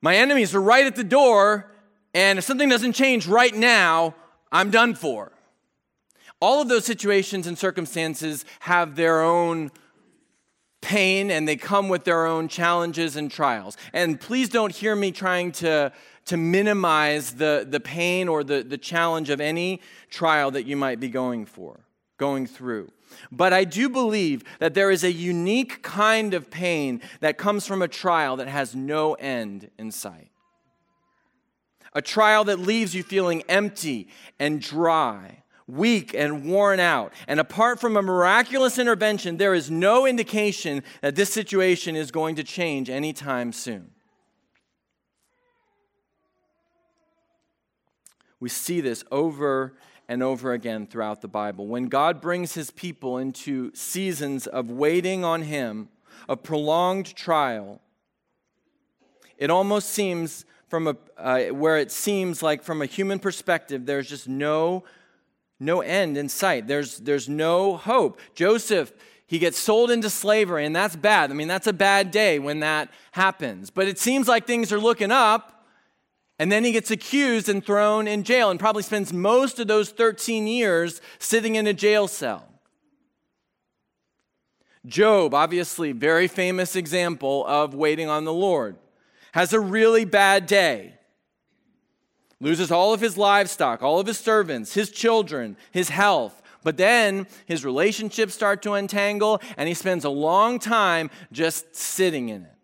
my 0.01 0.17
enemies 0.17 0.55
are 0.55 0.63
right 0.63 0.87
at 0.87 0.97
the 0.97 1.05
door, 1.05 1.71
and 2.15 2.39
if 2.39 2.45
something 2.47 2.71
doesn't 2.71 2.95
change 2.95 3.27
right 3.27 3.55
now, 3.55 4.15
I'm 4.51 4.71
done 4.71 4.95
for. 4.95 5.33
All 6.41 6.63
of 6.63 6.71
those 6.71 6.87
situations 6.87 7.47
and 7.47 7.59
circumstances 7.59 8.47
have 8.61 8.97
their 8.97 9.21
own 9.21 9.71
pain 10.81 11.31
and 11.31 11.47
they 11.47 11.57
come 11.57 11.91
with 11.91 12.05
their 12.05 12.25
own 12.25 12.49
challenges 12.49 13.15
and 13.15 13.31
trials. 13.31 13.77
And 13.93 14.19
please 14.19 14.49
don't 14.49 14.75
hear 14.75 14.97
me 14.97 15.13
trying 15.13 15.53
to, 15.53 15.93
to 16.25 16.39
minimize 16.39 17.35
the, 17.35 17.67
the 17.69 17.81
pain 17.81 18.27
or 18.27 18.43
the, 18.43 18.63
the 18.63 18.79
challenge 18.79 19.29
of 19.29 19.43
any 19.43 19.83
trial 20.09 20.51
that 20.53 20.65
you 20.65 20.79
might 20.79 20.99
be 20.99 21.11
going 21.11 21.45
for, 21.45 21.81
going 22.17 22.47
through. 22.47 22.91
But 23.31 23.53
I 23.53 23.65
do 23.65 23.89
believe 23.89 24.43
that 24.59 24.75
there 24.75 24.91
is 24.91 25.05
a 25.05 25.13
unique 25.13 25.83
kind 25.83 26.35
of 26.35 26.51
pain 26.51 27.01
that 27.21 27.39
comes 27.39 27.67
from 27.67 27.83
a 27.83 27.89
trial 27.89 28.37
that 28.37 28.49
has 28.49 28.75
no 28.75 29.15
end 29.15 29.71
in 29.79 29.91
sight. 29.91 30.31
A 31.95 32.03
trial 32.03 32.45
that 32.45 32.59
leaves 32.59 32.95
you 32.95 33.03
feeling 33.03 33.43
empty 33.49 34.09
and 34.39 34.61
dry, 34.61 35.43
weak 35.67 36.15
and 36.15 36.45
worn 36.45 36.79
out. 36.79 37.13
And 37.27 37.41
apart 37.41 37.81
from 37.81 37.97
a 37.97 38.03
miraculous 38.03 38.79
intervention, 38.79 39.39
there 39.39 39.55
is 39.55 39.71
no 39.71 40.07
indication 40.07 40.83
that 41.01 41.17
this 41.17 41.33
situation 41.33 41.97
is 41.97 42.11
going 42.11 42.37
to 42.37 42.45
change 42.45 42.91
anytime 42.91 43.53
soon. 43.53 43.93
We 48.39 48.51
see 48.51 48.81
this 48.81 49.03
over 49.11 49.75
and 50.09 50.23
over 50.23 50.53
again 50.53 50.87
throughout 50.87 51.21
the 51.21 51.29
Bible. 51.29 51.67
When 51.67 51.87
God 51.87 52.21
brings 52.21 52.55
his 52.55 52.71
people 52.71 53.19
into 53.19 53.75
seasons 53.75 54.47
of 54.47 54.71
waiting 54.71 55.25
on 55.25 55.43
him, 55.43 55.89
of 56.29 56.43
prolonged 56.43 57.15
trial, 57.15 57.81
it 59.37 59.51
almost 59.51 59.91
seems 59.91 60.45
from 60.69 60.89
a 60.89 60.97
uh, 61.17 61.47
where 61.47 61.79
it 61.79 61.91
seems 61.91 62.43
like 62.43 62.63
from 62.63 62.83
a 62.83 62.87
human 62.87 63.19
perspective 63.19 63.87
there's 63.87 64.09
just 64.09 64.29
no 64.29 64.85
no 65.59 65.81
end 65.81 66.17
in 66.17 66.29
sight. 66.29 66.67
There's 66.67 66.99
there's 66.99 67.29
no 67.29 67.77
hope. 67.77 68.21
Joseph 68.35 68.93
he 69.29 69.39
gets 69.41 69.59
sold 69.59 69.91
into 69.91 70.09
slavery 70.09 70.65
and 70.65 70.75
that's 70.75 70.97
bad. 70.97 71.31
I 71.31 71.35
mean 71.35 71.49
that's 71.49 71.67
a 71.67 71.73
bad 71.73 72.11
day 72.11 72.39
when 72.39 72.61
that 72.61 72.91
happens. 73.13 73.71
But 73.71 73.89
it 73.89 73.99
seems 73.99 74.29
like 74.29 74.47
things 74.47 74.73
are 74.73 74.81
looking 74.81 75.11
up 75.11 75.56
and 76.39 76.53
then 76.53 76.65
he 76.65 76.73
gets 76.73 76.91
accused 76.91 77.49
and 77.49 77.65
thrown 77.65 78.07
in 78.07 78.23
jail 78.23 78.51
and 78.51 78.61
probably 78.61 78.83
spends 78.83 79.13
most 79.13 79.59
of 79.59 79.69
those 79.69 79.91
13 79.91 80.47
years 80.47 81.01
sitting 81.19 81.55
in 81.55 81.67
a 81.67 81.73
jail 81.73 82.07
cell. 82.09 82.47
Job, 84.85 85.35
obviously, 85.35 85.93
very 85.93 86.29
famous 86.29 86.77
example 86.77 87.45
of 87.47 87.75
waiting 87.75 88.09
on 88.09 88.25
the 88.25 88.33
Lord, 88.33 88.77
has 89.33 89.53
a 89.53 89.61
really 89.61 90.05
bad 90.05 90.47
day. 90.47 90.95
Loses 92.41 92.71
all 92.71 92.93
of 92.93 93.01
his 93.01 93.17
livestock, 93.17 93.83
all 93.83 93.99
of 93.99 94.07
his 94.07 94.19
servants, 94.19 94.75
his 94.75 94.91
children, 94.91 95.57
his 95.73 95.89
health. 95.89 96.43
But 96.63 96.77
then 96.77 97.27
his 97.47 97.65
relationships 97.65 98.35
start 98.35 98.63
to 98.63 98.75
untangle, 98.75 99.41
and 99.57 99.69
he 99.69 99.75
spends 99.75 100.05
a 100.05 100.11
long 100.11 100.59
time 100.59 101.11
just 101.33 101.75
sitting 101.75 102.29
in 102.29 102.43
it. 102.43 102.55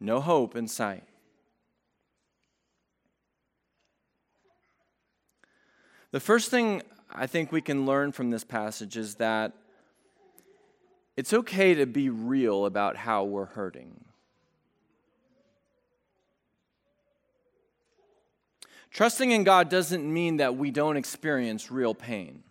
No 0.00 0.20
hope 0.20 0.54
in 0.54 0.68
sight. 0.68 1.04
The 6.14 6.20
first 6.20 6.48
thing 6.48 6.80
I 7.10 7.26
think 7.26 7.50
we 7.50 7.60
can 7.60 7.86
learn 7.86 8.12
from 8.12 8.30
this 8.30 8.44
passage 8.44 8.96
is 8.96 9.16
that 9.16 9.52
it's 11.16 11.32
okay 11.32 11.74
to 11.74 11.86
be 11.86 12.08
real 12.08 12.66
about 12.66 12.94
how 12.94 13.24
we're 13.24 13.46
hurting. 13.46 14.04
Trusting 18.92 19.32
in 19.32 19.42
God 19.42 19.68
doesn't 19.68 20.04
mean 20.04 20.36
that 20.36 20.56
we 20.56 20.70
don't 20.70 20.96
experience 20.96 21.72
real 21.72 21.96
pain. 21.96 22.44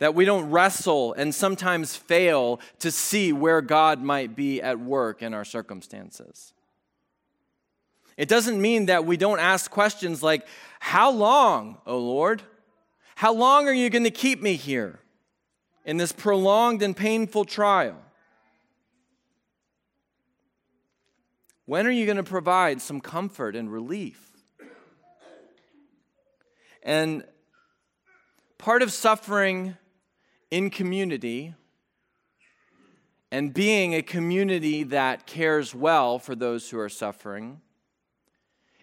That 0.00 0.14
we 0.14 0.26
don't 0.26 0.50
wrestle 0.50 1.14
and 1.14 1.34
sometimes 1.34 1.96
fail 1.96 2.60
to 2.80 2.90
see 2.90 3.32
where 3.32 3.62
God 3.62 4.02
might 4.02 4.36
be 4.36 4.60
at 4.60 4.78
work 4.78 5.22
in 5.22 5.32
our 5.32 5.46
circumstances. 5.46 6.52
It 8.18 8.28
doesn't 8.28 8.60
mean 8.60 8.86
that 8.86 9.06
we 9.06 9.16
don't 9.16 9.38
ask 9.38 9.70
questions 9.70 10.22
like, 10.22 10.46
How 10.80 11.10
long, 11.10 11.78
O 11.86 11.98
Lord? 11.98 12.42
How 13.14 13.32
long 13.32 13.68
are 13.68 13.72
you 13.72 13.88
going 13.88 14.04
to 14.04 14.10
keep 14.10 14.42
me 14.42 14.54
here 14.54 14.98
in 15.84 15.96
this 15.96 16.12
prolonged 16.12 16.82
and 16.82 16.96
painful 16.96 17.44
trial? 17.44 17.96
When 21.64 21.86
are 21.86 21.90
you 21.90 22.06
going 22.06 22.16
to 22.16 22.24
provide 22.24 22.80
some 22.80 23.00
comfort 23.00 23.54
and 23.54 23.72
relief? 23.72 24.20
And 26.82 27.24
part 28.56 28.82
of 28.82 28.92
suffering 28.92 29.76
in 30.50 30.70
community 30.70 31.54
and 33.30 33.52
being 33.52 33.94
a 33.94 34.02
community 34.02 34.82
that 34.84 35.26
cares 35.26 35.74
well 35.74 36.18
for 36.18 36.34
those 36.34 36.70
who 36.70 36.78
are 36.78 36.88
suffering 36.88 37.60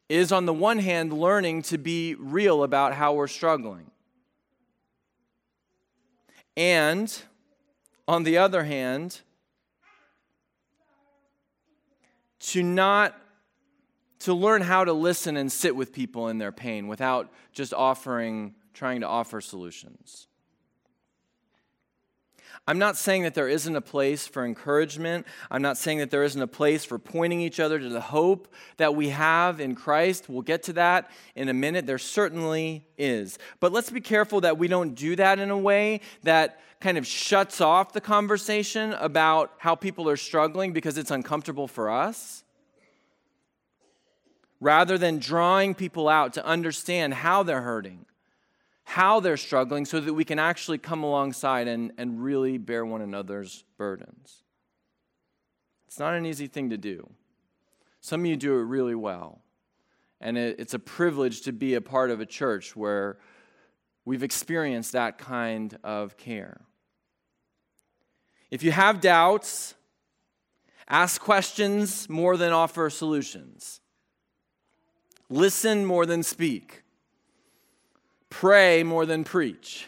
is, 0.10 0.32
on 0.32 0.46
the 0.46 0.54
one 0.54 0.80
hand, 0.80 1.14
learning 1.14 1.64
to 1.64 1.78
be 1.78 2.16
real 2.16 2.64
about 2.64 2.94
how 2.94 3.14
we're 3.14 3.28
struggling. 3.28 3.90
And, 6.56 7.16
on 8.08 8.24
the 8.24 8.38
other 8.38 8.64
hand, 8.64 9.22
to 12.40 12.62
not 12.62 13.20
to 14.20 14.34
learn 14.34 14.62
how 14.62 14.84
to 14.86 14.94
listen 14.94 15.38
and 15.38 15.52
sit 15.52 15.76
with 15.76 15.92
people 15.92 16.30
in 16.30 16.38
their 16.38 16.52
pain 16.52 16.88
without 16.88 17.32
just 17.52 17.74
offering 17.74 18.56
trying 18.74 19.02
to 19.02 19.08
offer 19.08 19.42
solutions 19.42 20.28
I'm 22.68 22.80
not 22.80 22.98
saying 22.98 23.24
that 23.24 23.36
there 23.36 23.48
isn't 23.48 23.76
a 23.76 23.82
place 23.82 24.26
for 24.26 24.44
encouragement. 24.44 25.28
I'm 25.52 25.62
not 25.62 25.78
saying 25.78 26.00
that 26.00 26.10
there 26.10 26.24
isn't 26.24 26.42
a 26.42 26.48
place 26.48 26.84
for 26.84 26.98
pointing 26.98 27.40
each 27.40 27.60
other 27.60 27.78
to 27.78 27.90
the 27.90 28.02
hope 28.02 28.52
that 28.78 28.96
we 28.96 29.10
have 29.10 29.60
in 29.60 29.76
Christ. 29.76 30.28
We'll 30.28 30.42
get 30.42 30.64
to 30.64 30.74
that 30.74 31.12
in 31.36 31.48
a 31.48 31.54
minute. 31.54 31.86
There 31.86 32.00
certainly 32.00 32.84
is. 32.98 33.38
But 33.60 33.72
let's 33.72 33.92
be 33.92 34.02
careful 34.02 34.42
that 34.42 34.58
we 34.58 34.68
don't 34.68 34.96
do 34.96 35.16
that 35.16 35.38
in 35.38 35.52
a 35.52 35.58
way 35.58 36.02
that 36.24 36.60
kind 36.80 36.98
of 36.98 37.06
shuts 37.06 37.62
off 37.62 37.94
the 37.94 38.02
conversation 38.02 38.94
about 38.94 39.54
how 39.60 39.76
people 39.76 40.10
are 40.10 40.18
struggling 40.18 40.74
because 40.74 40.98
it's 40.98 41.12
uncomfortable 41.12 41.68
for 41.68 41.92
us. 41.92 42.44
Rather 44.60 44.98
than 44.98 45.20
drawing 45.20 45.76
people 45.76 46.10
out 46.10 46.34
to 46.34 46.44
understand 46.44 47.14
how 47.14 47.44
they're 47.44 47.62
hurting 47.62 48.06
how 48.86 49.20
they're 49.20 49.36
struggling 49.36 49.84
so 49.84 50.00
that 50.00 50.14
we 50.14 50.24
can 50.24 50.40
actually 50.40 50.78
come 50.78 51.04
alongside 51.04 51.68
and, 51.68 51.92
and 51.98 52.24
really 52.24 52.58
bear 52.58 52.86
one 52.86 53.02
another's 53.02 53.66
burdens. 53.78 54.44
It's 55.88 56.00
not 56.00 56.14
an 56.14 56.26
easy 56.26 56.48
thing 56.48 56.70
to 56.70 56.78
do. 56.78 57.10
Some 58.00 58.22
of 58.22 58.26
you 58.28 58.38
do 58.38 58.54
it 58.60 58.64
really 58.64 58.96
well. 58.96 59.42
And 60.22 60.38
it, 60.38 60.60
it's 60.60 60.76
a 60.76 60.80
privilege 60.80 61.42
to 61.42 61.52
be 61.52 61.74
a 61.74 61.82
part 61.82 62.12
of 62.12 62.22
a 62.22 62.26
church 62.26 62.76
where 62.76 63.18
we've 64.06 64.24
experienced 64.24 64.92
that 64.92 65.18
kind 65.18 65.78
of 65.84 66.16
care. 66.16 66.62
If 68.52 68.62
you 68.62 68.72
have 68.72 69.02
doubts, 69.02 69.74
ask 70.88 71.20
questions 71.20 72.08
more 72.08 72.38
than 72.38 72.54
offer 72.54 72.92
solutions. 72.92 73.82
Listen 75.28 75.86
more 75.86 76.06
than 76.06 76.22
speak 76.22 76.85
pray 78.30 78.84
more 78.84 79.06
than 79.06 79.24
preach. 79.24 79.88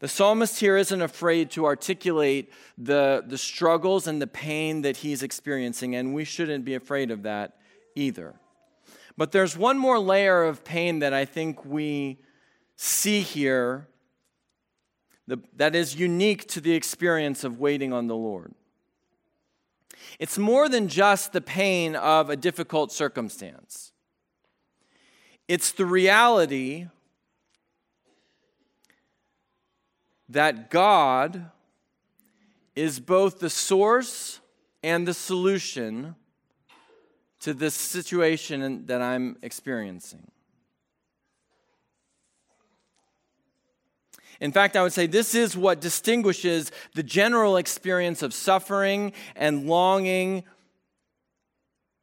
The 0.00 0.08
psalmist 0.08 0.60
here 0.60 0.78
isn't 0.78 1.02
afraid 1.02 1.50
to 1.52 1.66
articulate 1.66 2.50
the, 2.78 3.22
the 3.26 3.36
struggles 3.36 4.06
and 4.06 4.20
the 4.20 4.26
pain 4.26 4.82
that 4.82 4.98
he's 4.98 5.22
experiencing, 5.22 5.94
and 5.94 6.14
we 6.14 6.24
shouldn't 6.24 6.64
be 6.64 6.74
afraid 6.74 7.10
of 7.10 7.22
that 7.24 7.58
either. 7.94 8.34
But 9.16 9.32
there's 9.32 9.56
one 9.56 9.78
more 9.78 9.98
layer 9.98 10.44
of 10.44 10.64
pain 10.64 11.00
that 11.00 11.12
I 11.12 11.26
think 11.26 11.64
we 11.66 12.18
see 12.76 13.20
here 13.20 13.86
that 15.56 15.76
is 15.76 15.94
unique 15.94 16.48
to 16.48 16.60
the 16.60 16.72
experience 16.72 17.44
of 17.44 17.60
waiting 17.60 17.92
on 17.92 18.06
the 18.06 18.16
Lord. 18.16 18.54
It's 20.18 20.38
more 20.38 20.68
than 20.68 20.88
just 20.88 21.32
the 21.32 21.40
pain 21.40 21.94
of 21.94 22.30
a 22.30 22.36
difficult 22.36 22.90
circumstance, 22.90 23.89
it's 25.50 25.72
the 25.72 25.84
reality 25.84 26.86
that 30.28 30.70
God 30.70 31.50
is 32.76 33.00
both 33.00 33.40
the 33.40 33.50
source 33.50 34.38
and 34.84 35.08
the 35.08 35.12
solution 35.12 36.14
to 37.40 37.52
this 37.52 37.74
situation 37.74 38.86
that 38.86 39.02
I'm 39.02 39.38
experiencing. 39.42 40.30
In 44.40 44.52
fact, 44.52 44.76
I 44.76 44.84
would 44.84 44.92
say 44.92 45.08
this 45.08 45.34
is 45.34 45.56
what 45.56 45.80
distinguishes 45.80 46.70
the 46.94 47.02
general 47.02 47.56
experience 47.56 48.22
of 48.22 48.32
suffering 48.32 49.12
and 49.34 49.66
longing 49.66 50.44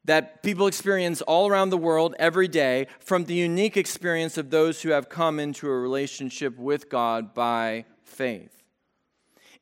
that 0.08 0.42
people 0.42 0.66
experience 0.66 1.20
all 1.20 1.50
around 1.50 1.68
the 1.68 1.76
world 1.76 2.14
every 2.18 2.48
day 2.48 2.86
from 2.98 3.26
the 3.26 3.34
unique 3.34 3.76
experience 3.76 4.38
of 4.38 4.48
those 4.48 4.80
who 4.80 4.88
have 4.88 5.10
come 5.10 5.38
into 5.38 5.68
a 5.68 5.78
relationship 5.78 6.56
with 6.56 6.88
God 6.88 7.34
by 7.34 7.84
faith. 8.04 8.62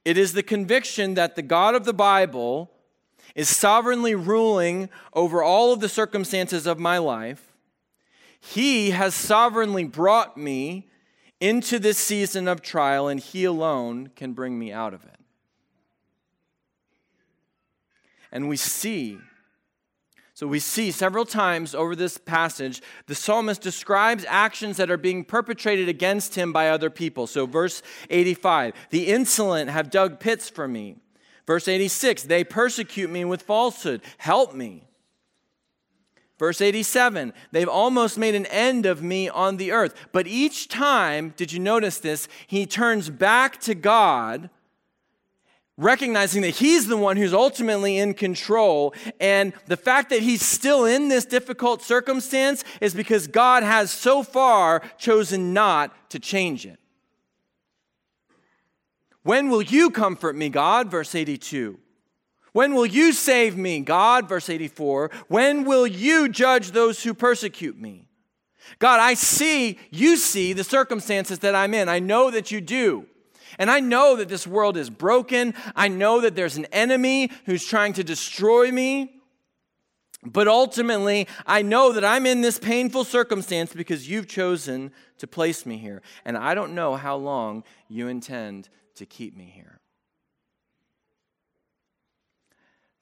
It 0.04 0.16
is 0.16 0.34
the 0.34 0.44
conviction 0.44 1.14
that 1.14 1.34
the 1.34 1.42
God 1.42 1.74
of 1.74 1.84
the 1.84 1.92
Bible 1.92 2.70
is 3.34 3.48
sovereignly 3.48 4.14
ruling 4.14 4.88
over 5.12 5.42
all 5.42 5.72
of 5.72 5.80
the 5.80 5.88
circumstances 5.88 6.64
of 6.64 6.78
my 6.78 6.98
life. 6.98 7.52
He 8.38 8.90
has 8.90 9.16
sovereignly 9.16 9.82
brought 9.82 10.36
me 10.36 10.86
into 11.40 11.80
this 11.80 11.98
season 11.98 12.46
of 12.46 12.62
trial, 12.62 13.08
and 13.08 13.18
He 13.18 13.42
alone 13.42 14.10
can 14.14 14.32
bring 14.32 14.56
me 14.56 14.70
out 14.70 14.94
of 14.94 15.02
it. 15.02 15.18
And 18.30 18.48
we 18.48 18.56
see, 18.56 19.18
so 20.36 20.46
we 20.46 20.58
see 20.58 20.90
several 20.90 21.24
times 21.24 21.74
over 21.74 21.96
this 21.96 22.18
passage, 22.18 22.82
the 23.06 23.14
psalmist 23.14 23.62
describes 23.62 24.22
actions 24.28 24.76
that 24.76 24.90
are 24.90 24.98
being 24.98 25.24
perpetrated 25.24 25.88
against 25.88 26.34
him 26.34 26.52
by 26.52 26.68
other 26.68 26.90
people. 26.90 27.26
So, 27.26 27.46
verse 27.46 27.82
85 28.10 28.74
the 28.90 29.06
insolent 29.06 29.70
have 29.70 29.88
dug 29.88 30.20
pits 30.20 30.50
for 30.50 30.68
me. 30.68 30.96
Verse 31.46 31.68
86 31.68 32.24
they 32.24 32.44
persecute 32.44 33.08
me 33.08 33.24
with 33.24 33.40
falsehood. 33.40 34.02
Help 34.18 34.54
me. 34.54 34.84
Verse 36.38 36.60
87, 36.60 37.32
they've 37.50 37.66
almost 37.66 38.18
made 38.18 38.34
an 38.34 38.44
end 38.46 38.84
of 38.84 39.02
me 39.02 39.30
on 39.30 39.56
the 39.56 39.72
earth. 39.72 39.94
But 40.12 40.26
each 40.26 40.68
time, 40.68 41.32
did 41.38 41.50
you 41.50 41.60
notice 41.60 41.98
this? 41.98 42.28
He 42.46 42.66
turns 42.66 43.08
back 43.08 43.58
to 43.60 43.74
God, 43.74 44.50
recognizing 45.78 46.42
that 46.42 46.56
he's 46.56 46.86
the 46.86 46.96
one 46.96 47.16
who's 47.16 47.34
ultimately 47.34 47.98
in 47.98 48.14
control. 48.14 48.94
And 49.20 49.52
the 49.66 49.76
fact 49.76 50.10
that 50.10 50.22
he's 50.22 50.42
still 50.44 50.84
in 50.84 51.08
this 51.08 51.24
difficult 51.24 51.82
circumstance 51.82 52.64
is 52.80 52.94
because 52.94 53.26
God 53.26 53.62
has 53.62 53.90
so 53.90 54.22
far 54.22 54.82
chosen 54.98 55.52
not 55.52 56.10
to 56.10 56.18
change 56.18 56.64
it. 56.66 56.78
When 59.22 59.48
will 59.48 59.62
you 59.62 59.90
comfort 59.90 60.36
me, 60.36 60.48
God? 60.48 60.90
Verse 60.90 61.14
82. 61.14 61.78
When 62.52 62.74
will 62.74 62.86
you 62.86 63.12
save 63.12 63.56
me, 63.56 63.80
God? 63.80 64.28
Verse 64.28 64.48
84. 64.48 65.10
When 65.28 65.64
will 65.64 65.86
you 65.86 66.28
judge 66.28 66.70
those 66.70 67.02
who 67.02 67.12
persecute 67.12 67.78
me? 67.78 68.08
God, 68.78 68.98
I 68.98 69.14
see, 69.14 69.78
you 69.90 70.16
see 70.16 70.52
the 70.52 70.64
circumstances 70.64 71.40
that 71.40 71.54
I'm 71.54 71.74
in. 71.74 71.88
I 71.88 71.98
know 71.98 72.30
that 72.30 72.50
you 72.50 72.60
do. 72.60 73.06
And 73.58 73.70
I 73.70 73.80
know 73.80 74.16
that 74.16 74.28
this 74.28 74.46
world 74.46 74.76
is 74.76 74.90
broken. 74.90 75.54
I 75.74 75.88
know 75.88 76.20
that 76.20 76.34
there's 76.34 76.56
an 76.56 76.66
enemy 76.66 77.30
who's 77.46 77.64
trying 77.64 77.92
to 77.94 78.04
destroy 78.04 78.70
me. 78.70 79.12
But 80.22 80.48
ultimately, 80.48 81.28
I 81.46 81.62
know 81.62 81.92
that 81.92 82.04
I'm 82.04 82.26
in 82.26 82.40
this 82.40 82.58
painful 82.58 83.04
circumstance 83.04 83.72
because 83.72 84.08
you've 84.08 84.26
chosen 84.26 84.90
to 85.18 85.26
place 85.26 85.64
me 85.64 85.78
here. 85.78 86.02
And 86.24 86.36
I 86.36 86.54
don't 86.54 86.74
know 86.74 86.96
how 86.96 87.16
long 87.16 87.62
you 87.88 88.08
intend 88.08 88.68
to 88.96 89.06
keep 89.06 89.36
me 89.36 89.52
here. 89.54 89.80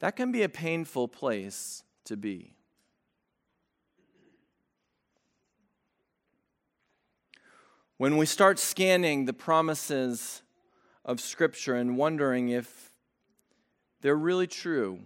That 0.00 0.16
can 0.16 0.33
be 0.33 0.42
a 0.42 0.48
painful 0.48 1.09
place 1.09 1.83
to 2.05 2.16
be. 2.16 2.55
When 7.96 8.16
we 8.16 8.26
start 8.26 8.59
scanning 8.59 9.24
the 9.24 9.33
promises 9.33 10.42
of 11.05 11.21
Scripture 11.21 11.75
and 11.75 11.97
wondering 11.97 12.49
if 12.49 12.90
they're 14.01 14.17
really 14.17 14.47
true, 14.47 15.01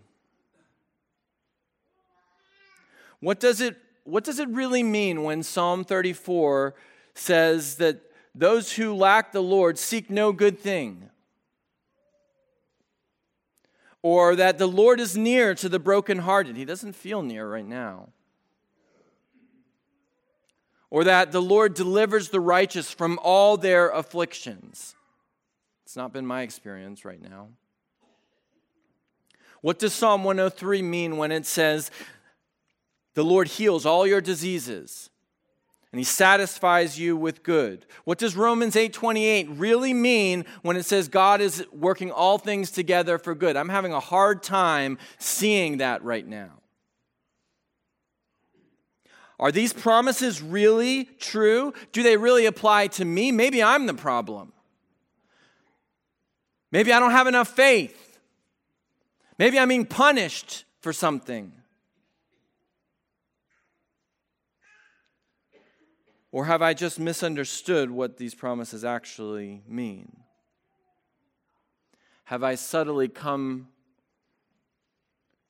what 3.20 3.40
does 3.40 3.60
it, 3.60 3.76
what 4.04 4.24
does 4.24 4.38
it 4.38 4.48
really 4.48 4.82
mean 4.82 5.24
when 5.24 5.42
Psalm 5.42 5.84
34 5.84 6.74
says 7.14 7.76
that 7.76 8.00
those 8.34 8.72
who 8.72 8.94
lack 8.94 9.32
the 9.32 9.42
Lord 9.42 9.78
seek 9.78 10.08
no 10.08 10.32
good 10.32 10.58
thing? 10.58 11.10
or 14.02 14.36
that 14.36 14.58
the 14.58 14.68
Lord 14.68 15.00
is 15.00 15.16
near 15.16 15.54
to 15.54 15.68
the 15.68 15.78
brokenhearted. 15.78 16.56
He 16.56 16.64
doesn't 16.64 16.94
feel 16.94 17.22
near 17.22 17.48
right 17.48 17.66
now. 17.66 18.08
Or 20.90 21.04
that 21.04 21.32
the 21.32 21.42
Lord 21.42 21.74
delivers 21.74 22.30
the 22.30 22.40
righteous 22.40 22.90
from 22.90 23.18
all 23.22 23.56
their 23.56 23.90
afflictions. 23.90 24.94
It's 25.88 25.96
not 25.96 26.12
been 26.12 26.26
my 26.26 26.42
experience 26.42 27.06
right 27.06 27.18
now. 27.18 27.48
What 29.62 29.78
does 29.78 29.94
Psalm 29.94 30.22
103 30.22 30.82
mean 30.82 31.16
when 31.16 31.32
it 31.32 31.46
says, 31.46 31.90
The 33.14 33.24
Lord 33.24 33.48
heals 33.48 33.86
all 33.86 34.06
your 34.06 34.20
diseases? 34.20 35.08
and 35.90 35.98
he 35.98 36.04
satisfies 36.04 37.00
you 37.00 37.16
with 37.16 37.42
good. 37.42 37.86
What 38.04 38.18
does 38.18 38.36
Romans 38.36 38.76
8:28 38.76 39.48
really 39.58 39.94
mean 39.94 40.44
when 40.60 40.76
it 40.76 40.82
says 40.82 41.08
God 41.08 41.40
is 41.40 41.64
working 41.72 42.10
all 42.10 42.36
things 42.36 42.70
together 42.70 43.16
for 43.16 43.34
good? 43.34 43.56
I'm 43.56 43.70
having 43.70 43.94
a 43.94 43.98
hard 43.98 44.42
time 44.42 44.98
seeing 45.16 45.78
that 45.78 46.04
right 46.04 46.26
now. 46.26 46.60
Are 49.40 49.50
these 49.50 49.72
promises 49.72 50.42
really 50.42 51.06
true? 51.18 51.72
Do 51.92 52.02
they 52.02 52.18
really 52.18 52.44
apply 52.44 52.88
to 52.88 53.06
me? 53.06 53.32
Maybe 53.32 53.62
I'm 53.62 53.86
the 53.86 53.94
problem. 53.94 54.52
Maybe 56.70 56.92
I 56.92 57.00
don't 57.00 57.12
have 57.12 57.26
enough 57.26 57.48
faith. 57.48 58.18
Maybe 59.38 59.58
I'm 59.58 59.68
being 59.68 59.86
punished 59.86 60.64
for 60.80 60.92
something. 60.92 61.52
Or 66.30 66.44
have 66.44 66.60
I 66.60 66.74
just 66.74 67.00
misunderstood 67.00 67.90
what 67.90 68.18
these 68.18 68.34
promises 68.34 68.84
actually 68.84 69.62
mean? 69.66 70.18
Have 72.24 72.42
I 72.42 72.54
subtly 72.56 73.08
come 73.08 73.68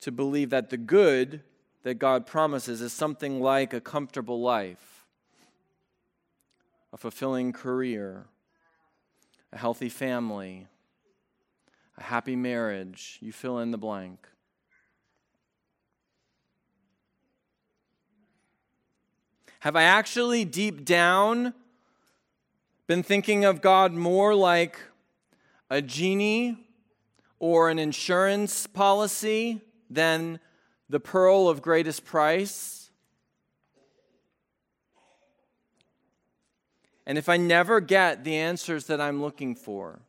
to 0.01 0.13
believe 0.13 0.51
that 0.51 0.71
the 0.71 0.77
good 0.77 1.43
that 1.83 1.95
God 1.95 2.27
promises 2.27 2.81
is 2.81 2.93
something 2.93 3.41
like 3.41 3.73
a 3.73 3.81
comfortable 3.81 4.41
life, 4.41 5.05
a 6.93 6.97
fulfilling 6.97 7.53
career, 7.53 8.27
a 9.53 9.59
healthy 9.59 9.89
family, 9.89 10.69
a 11.99 12.03
happy 12.03 12.37
marriage? 12.37 13.19
You 13.21 13.33
fill 13.33 13.59
in 13.59 13.71
the 13.71 13.79
blank. 13.79 14.27
Have 19.61 19.75
I 19.75 19.83
actually 19.83 20.45
deep 20.45 20.85
down 20.85 21.53
been 22.87 23.03
thinking 23.03 23.45
of 23.45 23.61
God 23.61 23.93
more 23.93 24.35
like 24.35 24.79
a 25.69 25.83
genie 25.83 26.57
or 27.41 27.69
an 27.69 27.79
insurance 27.79 28.67
policy 28.67 29.61
than 29.91 30.39
the 30.89 31.01
pearl 31.01 31.49
of 31.49 31.61
greatest 31.61 32.05
price? 32.05 32.91
And 37.05 37.19
if 37.19 37.29
I 37.29 37.37
never 37.37 37.81
get 37.81 38.23
the 38.23 38.37
answers 38.37 38.85
that 38.87 39.01
I'm 39.01 39.21
looking 39.21 39.57
for, 39.57 40.01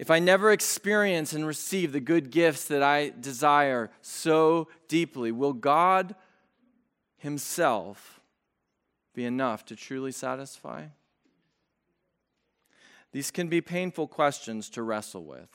if 0.00 0.10
I 0.10 0.18
never 0.18 0.50
experience 0.50 1.34
and 1.34 1.46
receive 1.46 1.92
the 1.92 2.00
good 2.00 2.30
gifts 2.30 2.64
that 2.68 2.82
I 2.82 3.12
desire 3.20 3.90
so 4.00 4.68
deeply, 4.88 5.30
will 5.30 5.52
God 5.52 6.14
himself 7.18 8.18
be 9.14 9.26
enough 9.26 9.66
to 9.66 9.76
truly 9.76 10.10
satisfy? 10.10 10.86
These 13.12 13.30
can 13.30 13.48
be 13.48 13.60
painful 13.60 14.06
questions 14.06 14.70
to 14.70 14.82
wrestle 14.82 15.22
with. 15.22 15.50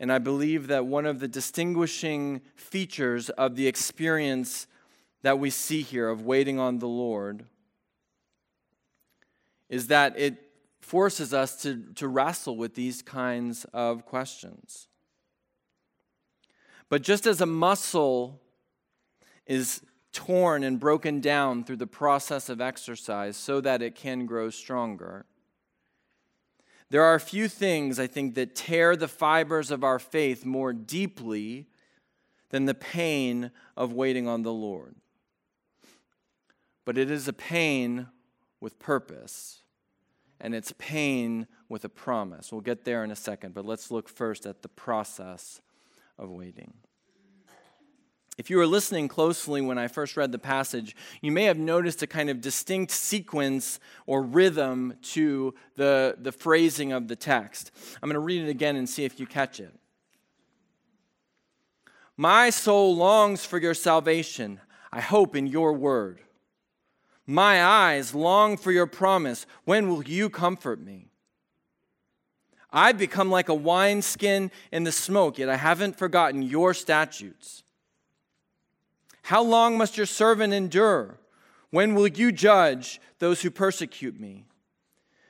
And 0.00 0.10
I 0.10 0.18
believe 0.18 0.66
that 0.66 0.86
one 0.86 1.06
of 1.06 1.20
the 1.20 1.28
distinguishing 1.28 2.40
features 2.56 3.30
of 3.30 3.54
the 3.54 3.68
experience 3.68 4.66
that 5.22 5.38
we 5.38 5.50
see 5.50 5.82
here 5.82 6.08
of 6.08 6.26
waiting 6.26 6.58
on 6.58 6.80
the 6.80 6.88
Lord 6.88 7.44
is 9.68 9.86
that 9.86 10.18
it 10.18 10.42
forces 10.86 11.34
us 11.34 11.60
to, 11.62 11.82
to 11.96 12.06
wrestle 12.06 12.56
with 12.56 12.76
these 12.76 13.02
kinds 13.02 13.66
of 13.74 14.06
questions. 14.06 14.86
But 16.88 17.02
just 17.02 17.26
as 17.26 17.40
a 17.40 17.46
muscle 17.46 18.40
is 19.48 19.82
torn 20.12 20.62
and 20.62 20.78
broken 20.78 21.20
down 21.20 21.64
through 21.64 21.78
the 21.78 21.88
process 21.88 22.48
of 22.48 22.60
exercise 22.60 23.36
so 23.36 23.60
that 23.60 23.82
it 23.82 23.96
can 23.96 24.26
grow 24.26 24.48
stronger, 24.48 25.26
there 26.88 27.02
are 27.02 27.16
a 27.16 27.20
few 27.20 27.48
things 27.48 27.98
I 27.98 28.06
think 28.06 28.36
that 28.36 28.54
tear 28.54 28.94
the 28.94 29.08
fibers 29.08 29.72
of 29.72 29.82
our 29.82 29.98
faith 29.98 30.44
more 30.44 30.72
deeply 30.72 31.66
than 32.50 32.66
the 32.66 32.74
pain 32.74 33.50
of 33.76 33.92
waiting 33.92 34.28
on 34.28 34.42
the 34.44 34.52
Lord. 34.52 34.94
But 36.84 36.96
it 36.96 37.10
is 37.10 37.26
a 37.26 37.32
pain 37.32 38.06
with 38.60 38.78
purpose, 38.78 39.62
and 40.40 40.54
it's 40.54 40.72
pain 40.78 41.46
with 41.68 41.84
a 41.84 41.88
promise. 41.88 42.52
We'll 42.52 42.60
get 42.60 42.84
there 42.84 43.04
in 43.04 43.10
a 43.10 43.16
second, 43.16 43.54
but 43.54 43.64
let's 43.64 43.90
look 43.90 44.08
first 44.08 44.46
at 44.46 44.62
the 44.62 44.68
process 44.68 45.60
of 46.18 46.30
waiting. 46.30 46.74
If 48.38 48.50
you 48.50 48.58
were 48.58 48.66
listening 48.66 49.08
closely 49.08 49.62
when 49.62 49.78
I 49.78 49.88
first 49.88 50.14
read 50.14 50.30
the 50.30 50.38
passage, 50.38 50.94
you 51.22 51.32
may 51.32 51.44
have 51.44 51.56
noticed 51.56 52.02
a 52.02 52.06
kind 52.06 52.28
of 52.28 52.42
distinct 52.42 52.92
sequence 52.92 53.80
or 54.04 54.22
rhythm 54.22 54.94
to 55.12 55.54
the, 55.76 56.16
the 56.18 56.32
phrasing 56.32 56.92
of 56.92 57.08
the 57.08 57.16
text. 57.16 57.70
I'm 58.02 58.10
going 58.10 58.14
to 58.14 58.20
read 58.20 58.42
it 58.42 58.50
again 58.50 58.76
and 58.76 58.86
see 58.86 59.06
if 59.06 59.18
you 59.18 59.26
catch 59.26 59.58
it. 59.58 59.74
My 62.18 62.50
soul 62.50 62.94
longs 62.94 63.46
for 63.46 63.58
your 63.58 63.74
salvation. 63.74 64.60
I 64.92 65.00
hope 65.00 65.34
in 65.34 65.46
your 65.46 65.72
word. 65.72 66.20
My 67.26 67.62
eyes 67.62 68.14
long 68.14 68.56
for 68.56 68.70
your 68.70 68.86
promise. 68.86 69.46
When 69.64 69.88
will 69.88 70.04
you 70.04 70.30
comfort 70.30 70.80
me? 70.80 71.08
I've 72.72 72.98
become 72.98 73.30
like 73.30 73.48
a 73.48 73.54
wineskin 73.54 74.50
in 74.70 74.84
the 74.84 74.92
smoke, 74.92 75.38
yet 75.38 75.48
I 75.48 75.56
haven't 75.56 75.98
forgotten 75.98 76.42
your 76.42 76.74
statutes. 76.74 77.62
How 79.22 79.42
long 79.42 79.76
must 79.76 79.96
your 79.96 80.06
servant 80.06 80.52
endure? 80.52 81.18
When 81.70 81.94
will 81.94 82.06
you 82.06 82.30
judge 82.30 83.00
those 83.18 83.42
who 83.42 83.50
persecute 83.50 84.20
me? 84.20 84.44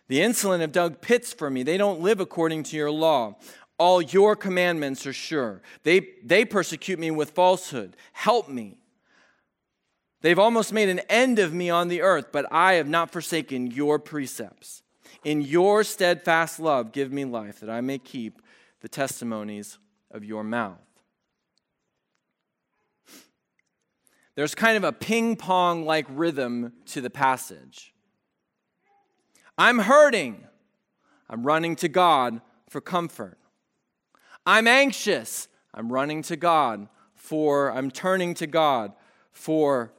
The 0.08 0.20
insolent 0.22 0.60
have 0.60 0.72
dug 0.72 1.00
pits 1.00 1.32
for 1.32 1.48
me. 1.50 1.62
They 1.62 1.78
don't 1.78 2.00
live 2.00 2.20
according 2.20 2.64
to 2.64 2.76
your 2.76 2.90
law. 2.90 3.36
All 3.78 4.00
your 4.00 4.36
commandments 4.36 5.06
are 5.06 5.12
sure. 5.12 5.62
They, 5.82 6.08
they 6.22 6.44
persecute 6.44 6.98
me 6.98 7.10
with 7.10 7.30
falsehood. 7.30 7.96
Help 8.12 8.48
me. 8.48 8.78
They've 10.26 10.40
almost 10.40 10.72
made 10.72 10.88
an 10.88 10.98
end 11.08 11.38
of 11.38 11.54
me 11.54 11.70
on 11.70 11.86
the 11.86 12.02
earth, 12.02 12.32
but 12.32 12.52
I 12.52 12.72
have 12.72 12.88
not 12.88 13.12
forsaken 13.12 13.68
your 13.68 14.00
precepts. 14.00 14.82
In 15.22 15.40
your 15.40 15.84
steadfast 15.84 16.58
love, 16.58 16.90
give 16.90 17.12
me 17.12 17.24
life, 17.24 17.60
that 17.60 17.70
I 17.70 17.80
may 17.80 17.98
keep 17.98 18.42
the 18.80 18.88
testimonies 18.88 19.78
of 20.10 20.24
your 20.24 20.42
mouth. 20.42 20.80
there's 24.34 24.56
kind 24.56 24.76
of 24.76 24.82
a 24.82 24.90
ping 24.90 25.36
pong 25.36 25.84
like 25.84 26.06
rhythm 26.08 26.72
to 26.86 27.00
the 27.00 27.08
passage. 27.08 27.94
I'm 29.56 29.78
hurting. 29.78 30.44
I'm 31.30 31.46
running 31.46 31.76
to 31.76 31.88
God 31.88 32.40
for 32.68 32.80
comfort. 32.80 33.38
I'm 34.44 34.66
anxious. 34.66 35.46
I'm 35.72 35.92
running 35.92 36.22
to 36.22 36.34
God 36.34 36.88
for, 37.14 37.70
I'm 37.70 37.92
turning 37.92 38.34
to 38.34 38.48
God 38.48 38.92
for 39.30 39.92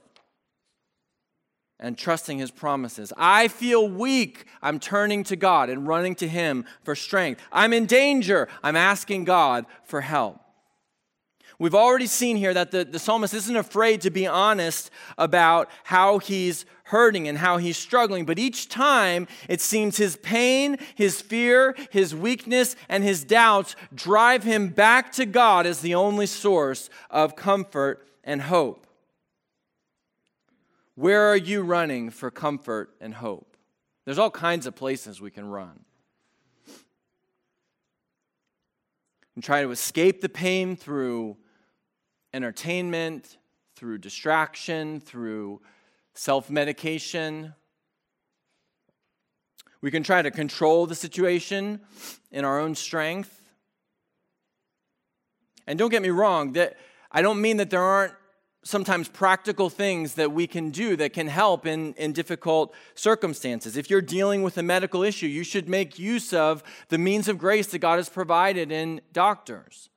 and 1.80 1.98
trusting 1.98 2.40
his 2.40 2.52
promises. 2.52 3.14
I 3.18 3.48
feel 3.48 3.88
weak. 3.88 4.46
I'm 4.62 4.80
turning 4.80 5.24
to 5.26 5.36
God 5.36 5.70
and 5.70 5.88
running 5.88 6.16
to 6.16 6.28
him 6.28 6.66
for 6.84 6.96
strength. 6.96 7.42
I'm 7.52 7.74
in 7.74 7.86
danger. 7.86 8.48
I'm 8.64 8.76
asking 8.76 9.26
God 9.26 9.66
for 9.84 10.02
help. 10.02 10.42
We've 11.60 11.76
already 11.76 12.06
seen 12.06 12.38
here 12.38 12.54
that 12.54 12.70
the, 12.70 12.86
the 12.86 13.00
psalmist 13.00 13.34
isn't 13.34 13.56
afraid 13.56 14.02
to 14.02 14.12
be 14.12 14.28
honest 14.28 14.92
about 15.18 15.70
how 15.84 16.20
he's 16.20 16.66
hurting 16.84 17.28
and 17.28 17.38
how 17.38 17.58
he's 17.58 17.78
struggling, 17.78 18.26
but 18.26 18.40
each 18.40 18.70
time 18.70 19.28
it 19.50 19.60
seems 19.60 19.98
his 19.98 20.18
pain, 20.18 20.78
his 20.96 21.20
fear, 21.20 21.76
his 21.90 22.16
weakness, 22.16 22.76
and 22.90 23.04
his 23.04 23.24
doubts 23.24 23.76
drive 23.94 24.44
him 24.44 24.70
back 24.70 25.12
to 25.14 25.26
God 25.26 25.66
as 25.66 25.82
the 25.82 25.96
only 25.96 26.28
source 26.28 26.90
of 27.10 27.36
comfort 27.36 28.08
and 28.24 28.44
hope. 28.44 28.87
Where 30.98 31.28
are 31.32 31.38
you 31.38 31.62
running 31.62 32.10
for 32.10 32.32
comfort 32.32 32.90
and 33.00 33.14
hope? 33.14 33.56
There's 34.06 34.18
all 34.18 34.32
kinds 34.32 34.66
of 34.66 34.74
places 34.74 35.22
we 35.22 35.30
can 35.30 35.48
run. 35.48 35.82
And 39.36 39.44
try 39.44 39.62
to 39.62 39.70
escape 39.70 40.22
the 40.22 40.30
pain 40.30 40.76
through 40.76 41.38
entertainment, 42.34 43.38
through 43.76 44.00
distraction, 44.00 45.00
through 45.00 45.62
self 46.16 46.50
medication. 46.50 47.54
We 49.82 49.92
can 49.92 50.02
try 50.02 50.24
to 50.24 50.32
control 50.32 50.88
the 50.88 50.96
situation 50.96 51.80
in 52.32 52.44
our 52.44 52.60
own 52.60 52.74
strength. 52.74 53.40
And 55.68 55.78
don't 55.78 55.92
get 55.92 56.02
me 56.02 56.10
wrong, 56.10 56.54
that 56.54 56.76
I 57.12 57.22
don't 57.22 57.40
mean 57.40 57.58
that 57.58 57.70
there 57.70 57.84
aren't 57.84 58.16
sometimes 58.68 59.08
practical 59.08 59.70
things 59.70 60.16
that 60.16 60.32
we 60.32 60.46
can 60.46 60.70
do 60.72 60.96
that 60.98 61.14
can 61.14 61.28
help 61.28 61.66
in, 61.66 61.94
in 61.94 62.12
difficult 62.12 62.74
circumstances. 62.96 63.78
If 63.78 63.90
you're 63.90 64.02
dealing 64.02 64.44
with 64.44 64.58
a 64.58 64.64
medical 64.64 65.04
issue, 65.04 65.28
you 65.28 65.44
should 65.44 65.70
make 65.70 65.98
use 65.98 66.34
of 66.34 66.64
the 66.90 66.98
means 66.98 67.28
of 67.28 67.38
grace 67.38 67.68
that 67.68 67.80
God 67.80 67.96
has 67.96 68.10
provided 68.10 68.72
in 68.72 69.02
doctors. 69.14 69.90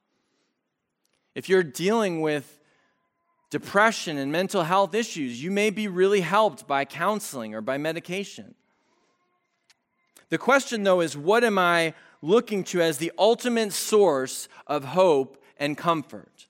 If 1.34 1.48
you're 1.48 1.64
dealing 1.64 2.20
with 2.20 2.58
depression 3.50 4.16
and 4.16 4.30
mental 4.30 4.62
health 4.62 4.94
issues, 4.94 5.42
you 5.42 5.50
may 5.50 5.70
be 5.70 5.88
really 5.88 6.20
helped 6.20 6.68
by 6.68 6.84
counseling 6.84 7.54
or 7.54 7.60
by 7.60 7.76
medication. 7.76 8.54
The 10.28 10.38
question, 10.38 10.84
though, 10.84 11.00
is 11.00 11.16
what 11.16 11.42
am 11.42 11.58
I 11.58 11.94
looking 12.22 12.62
to 12.64 12.80
as 12.80 12.98
the 12.98 13.10
ultimate 13.18 13.72
source 13.72 14.48
of 14.68 14.84
hope 14.84 15.42
and 15.58 15.76
comfort? 15.76 16.46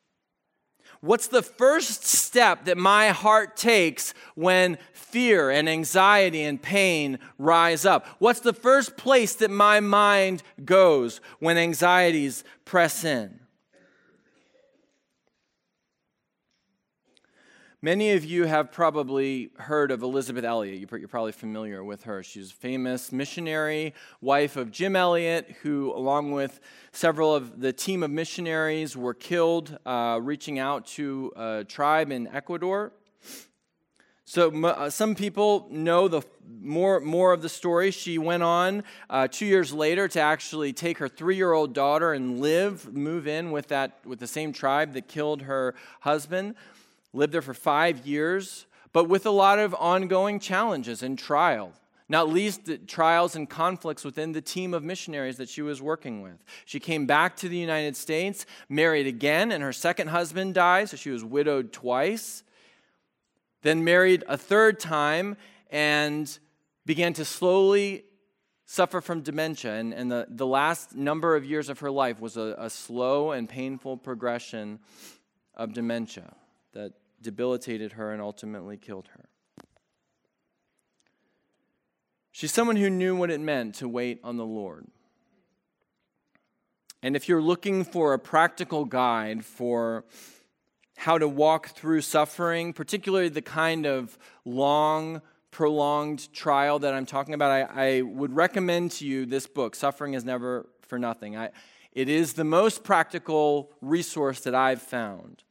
What's 1.00 1.28
the 1.28 1.42
first 1.42 2.04
step 2.04 2.66
that 2.66 2.76
my 2.76 3.08
heart 3.08 3.56
takes 3.56 4.12
when 4.34 4.76
fear 4.92 5.50
and 5.50 5.68
anxiety 5.68 6.42
and 6.42 6.60
pain 6.60 7.18
rise 7.38 7.86
up? 7.86 8.06
What's 8.18 8.40
the 8.40 8.52
first 8.52 8.98
place 8.98 9.34
that 9.36 9.50
my 9.50 9.80
mind 9.80 10.42
goes 10.62 11.22
when 11.38 11.56
anxieties 11.56 12.44
press 12.66 13.02
in? 13.02 13.39
Many 17.82 18.10
of 18.10 18.26
you 18.26 18.44
have 18.44 18.72
probably 18.72 19.52
heard 19.56 19.90
of 19.90 20.02
Elisabeth 20.02 20.44
Elliot. 20.44 20.86
You're 20.92 21.08
probably 21.08 21.32
familiar 21.32 21.82
with 21.82 22.02
her. 22.02 22.22
She's 22.22 22.50
a 22.50 22.54
famous 22.54 23.10
missionary, 23.10 23.94
wife 24.20 24.58
of 24.58 24.70
Jim 24.70 24.94
Elliot, 24.94 25.56
who, 25.62 25.90
along 25.96 26.32
with 26.32 26.60
several 26.92 27.34
of 27.34 27.58
the 27.58 27.72
team 27.72 28.02
of 28.02 28.10
missionaries, 28.10 28.98
were 28.98 29.14
killed 29.14 29.78
uh, 29.86 30.18
reaching 30.20 30.58
out 30.58 30.88
to 30.88 31.32
a 31.34 31.64
tribe 31.66 32.12
in 32.12 32.26
Ecuador. 32.26 32.92
So 34.26 34.50
uh, 34.62 34.90
some 34.90 35.14
people 35.14 35.66
know 35.70 36.06
the 36.06 36.20
more 36.60 37.00
more 37.00 37.32
of 37.32 37.40
the 37.40 37.48
story. 37.48 37.92
She 37.92 38.18
went 38.18 38.42
on 38.42 38.84
uh, 39.08 39.26
two 39.26 39.46
years 39.46 39.72
later 39.72 40.06
to 40.06 40.20
actually 40.20 40.74
take 40.74 40.98
her 40.98 41.08
three-year-old 41.08 41.72
daughter 41.72 42.12
and 42.12 42.40
live, 42.40 42.94
move 42.94 43.26
in 43.26 43.52
with 43.52 43.68
that 43.68 44.00
with 44.04 44.18
the 44.18 44.26
same 44.26 44.52
tribe 44.52 44.92
that 44.92 45.08
killed 45.08 45.42
her 45.42 45.74
husband 46.00 46.56
lived 47.12 47.32
there 47.32 47.42
for 47.42 47.54
five 47.54 48.06
years, 48.06 48.66
but 48.92 49.08
with 49.08 49.26
a 49.26 49.30
lot 49.30 49.58
of 49.58 49.74
ongoing 49.74 50.38
challenges 50.38 51.02
and 51.02 51.18
trials 51.18 51.74
not 52.10 52.28
least 52.28 52.64
the 52.64 52.76
trials 52.76 53.36
and 53.36 53.48
conflicts 53.48 54.04
within 54.04 54.32
the 54.32 54.40
team 54.40 54.74
of 54.74 54.82
missionaries 54.82 55.36
that 55.36 55.48
she 55.48 55.62
was 55.62 55.80
working 55.80 56.22
with. 56.22 56.44
She 56.64 56.80
came 56.80 57.06
back 57.06 57.36
to 57.36 57.48
the 57.48 57.56
United 57.56 57.96
States, 57.96 58.46
married 58.68 59.06
again, 59.06 59.52
and 59.52 59.62
her 59.62 59.72
second 59.72 60.08
husband 60.08 60.54
died, 60.54 60.88
so 60.88 60.96
she 60.96 61.10
was 61.10 61.24
widowed 61.24 61.72
twice. 61.72 62.42
Then 63.62 63.84
married 63.84 64.24
a 64.26 64.36
third 64.36 64.80
time 64.80 65.36
and 65.70 66.36
began 66.84 67.12
to 67.12 67.24
slowly 67.24 68.02
suffer 68.66 69.00
from 69.00 69.20
dementia. 69.20 69.74
And, 69.74 69.94
and 69.94 70.10
the, 70.10 70.26
the 70.28 70.46
last 70.48 70.96
number 70.96 71.36
of 71.36 71.44
years 71.44 71.68
of 71.68 71.78
her 71.78 71.92
life 71.92 72.18
was 72.20 72.36
a, 72.36 72.56
a 72.58 72.70
slow 72.70 73.30
and 73.30 73.48
painful 73.48 73.96
progression 73.98 74.80
of 75.54 75.72
dementia 75.74 76.34
debilitated 77.22 77.92
her 77.92 78.12
and 78.12 78.22
ultimately 78.22 78.76
killed 78.76 79.08
her. 79.14 79.28
She's 82.32 82.52
someone 82.52 82.76
who 82.76 82.88
knew 82.88 83.16
what 83.16 83.30
it 83.30 83.40
meant 83.40 83.74
to 83.76 83.88
wait 83.88 84.20
on 84.24 84.36
the 84.36 84.46
Lord. 84.46 84.86
And 87.02 87.16
if 87.16 87.28
you're 87.28 87.42
looking 87.42 87.84
for 87.84 88.12
a 88.12 88.18
practical 88.18 88.84
guide 88.84 89.44
for 89.44 90.04
how 90.96 91.18
to 91.18 91.26
walk 91.26 91.68
through 91.68 92.02
suffering, 92.02 92.72
particularly 92.72 93.30
the 93.30 93.42
kind 93.42 93.86
of 93.86 94.18
long, 94.44 95.22
prolonged 95.50 96.32
trial 96.32 96.78
that 96.78 96.92
I'm 96.92 97.06
talking 97.06 97.34
about, 97.34 97.50
I, 97.50 97.96
I, 97.96 98.02
would 98.02 98.36
recommend 98.36 98.92
to 98.92 99.06
you 99.06 99.24
this 99.24 99.46
book, 99.46 99.74
Suffering 99.74 100.14
is 100.14 100.24
Never 100.24 100.66
for 100.82 100.98
Nothing. 100.98 101.36
I, 101.36 101.50
it 101.92 102.08
is 102.08 102.34
the 102.34 102.44
most 102.44 102.84
practical 102.84 103.72
resource 103.80 104.40
that 104.40 104.54
I've 104.54 104.82
found. 104.82 105.42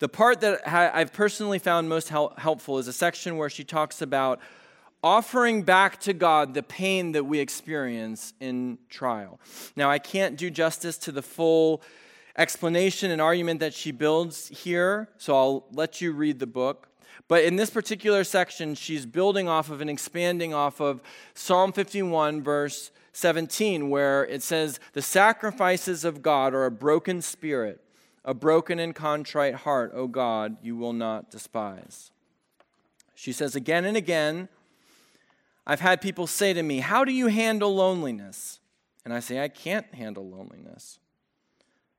The 0.00 0.08
part 0.08 0.40
that 0.40 0.66
I've 0.66 1.12
personally 1.12 1.58
found 1.58 1.90
most 1.90 2.08
helpful 2.08 2.78
is 2.78 2.88
a 2.88 2.92
section 2.92 3.36
where 3.36 3.50
she 3.50 3.64
talks 3.64 4.00
about 4.00 4.40
offering 5.04 5.62
back 5.62 6.00
to 6.00 6.14
God 6.14 6.54
the 6.54 6.62
pain 6.62 7.12
that 7.12 7.24
we 7.24 7.38
experience 7.38 8.32
in 8.40 8.78
trial. 8.88 9.38
Now, 9.76 9.90
I 9.90 9.98
can't 9.98 10.38
do 10.38 10.48
justice 10.48 10.96
to 10.98 11.12
the 11.12 11.20
full 11.20 11.82
explanation 12.38 13.10
and 13.10 13.20
argument 13.20 13.60
that 13.60 13.74
she 13.74 13.92
builds 13.92 14.48
here, 14.48 15.10
so 15.18 15.36
I'll 15.36 15.66
let 15.70 16.00
you 16.00 16.12
read 16.12 16.38
the 16.38 16.46
book. 16.46 16.88
But 17.28 17.44
in 17.44 17.56
this 17.56 17.68
particular 17.68 18.24
section, 18.24 18.74
she's 18.74 19.04
building 19.04 19.50
off 19.50 19.68
of 19.68 19.82
and 19.82 19.90
expanding 19.90 20.54
off 20.54 20.80
of 20.80 21.02
Psalm 21.34 21.74
51, 21.74 22.42
verse 22.42 22.90
17, 23.12 23.90
where 23.90 24.24
it 24.24 24.42
says, 24.42 24.80
The 24.94 25.02
sacrifices 25.02 26.06
of 26.06 26.22
God 26.22 26.54
are 26.54 26.64
a 26.64 26.70
broken 26.70 27.20
spirit 27.20 27.84
a 28.24 28.34
broken 28.34 28.78
and 28.78 28.94
contrite 28.94 29.54
heart, 29.54 29.92
O 29.94 30.06
God, 30.06 30.56
you 30.62 30.76
will 30.76 30.92
not 30.92 31.30
despise. 31.30 32.10
She 33.14 33.32
says 33.32 33.54
again 33.54 33.84
and 33.84 33.96
again, 33.96 34.48
I've 35.66 35.80
had 35.80 36.00
people 36.00 36.26
say 36.26 36.52
to 36.52 36.62
me, 36.62 36.80
How 36.80 37.04
do 37.04 37.12
you 37.12 37.28
handle 37.28 37.74
loneliness? 37.74 38.60
And 39.04 39.14
I 39.14 39.20
say, 39.20 39.42
I 39.42 39.48
can't 39.48 39.94
handle 39.94 40.28
loneliness. 40.28 40.98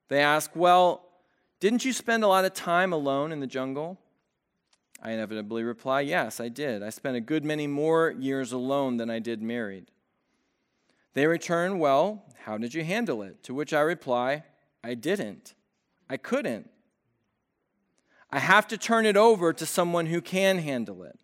They 0.08 0.20
ask, 0.20 0.50
Well, 0.54 1.04
didn't 1.60 1.84
you 1.84 1.92
spend 1.92 2.24
a 2.24 2.28
lot 2.28 2.44
of 2.44 2.54
time 2.54 2.92
alone 2.92 3.32
in 3.32 3.40
the 3.40 3.46
jungle? 3.46 3.98
I 5.02 5.12
inevitably 5.12 5.62
reply, 5.62 6.02
Yes, 6.02 6.40
I 6.40 6.48
did. 6.48 6.82
I 6.82 6.90
spent 6.90 7.16
a 7.16 7.20
good 7.20 7.44
many 7.44 7.66
more 7.66 8.10
years 8.10 8.52
alone 8.52 8.96
than 8.96 9.10
I 9.10 9.18
did 9.18 9.42
married. 9.42 9.86
They 11.14 11.26
return, 11.26 11.78
Well, 11.78 12.24
how 12.44 12.58
did 12.58 12.74
you 12.74 12.84
handle 12.84 13.22
it? 13.22 13.42
To 13.44 13.54
which 13.54 13.72
I 13.72 13.80
reply, 13.80 14.44
I 14.84 14.94
didn't. 14.94 15.54
I 16.12 16.18
couldn't. 16.18 16.68
I 18.30 18.38
have 18.38 18.68
to 18.68 18.76
turn 18.76 19.06
it 19.06 19.16
over 19.16 19.54
to 19.54 19.64
someone 19.64 20.04
who 20.04 20.20
can 20.20 20.58
handle 20.58 21.04
it. 21.04 21.18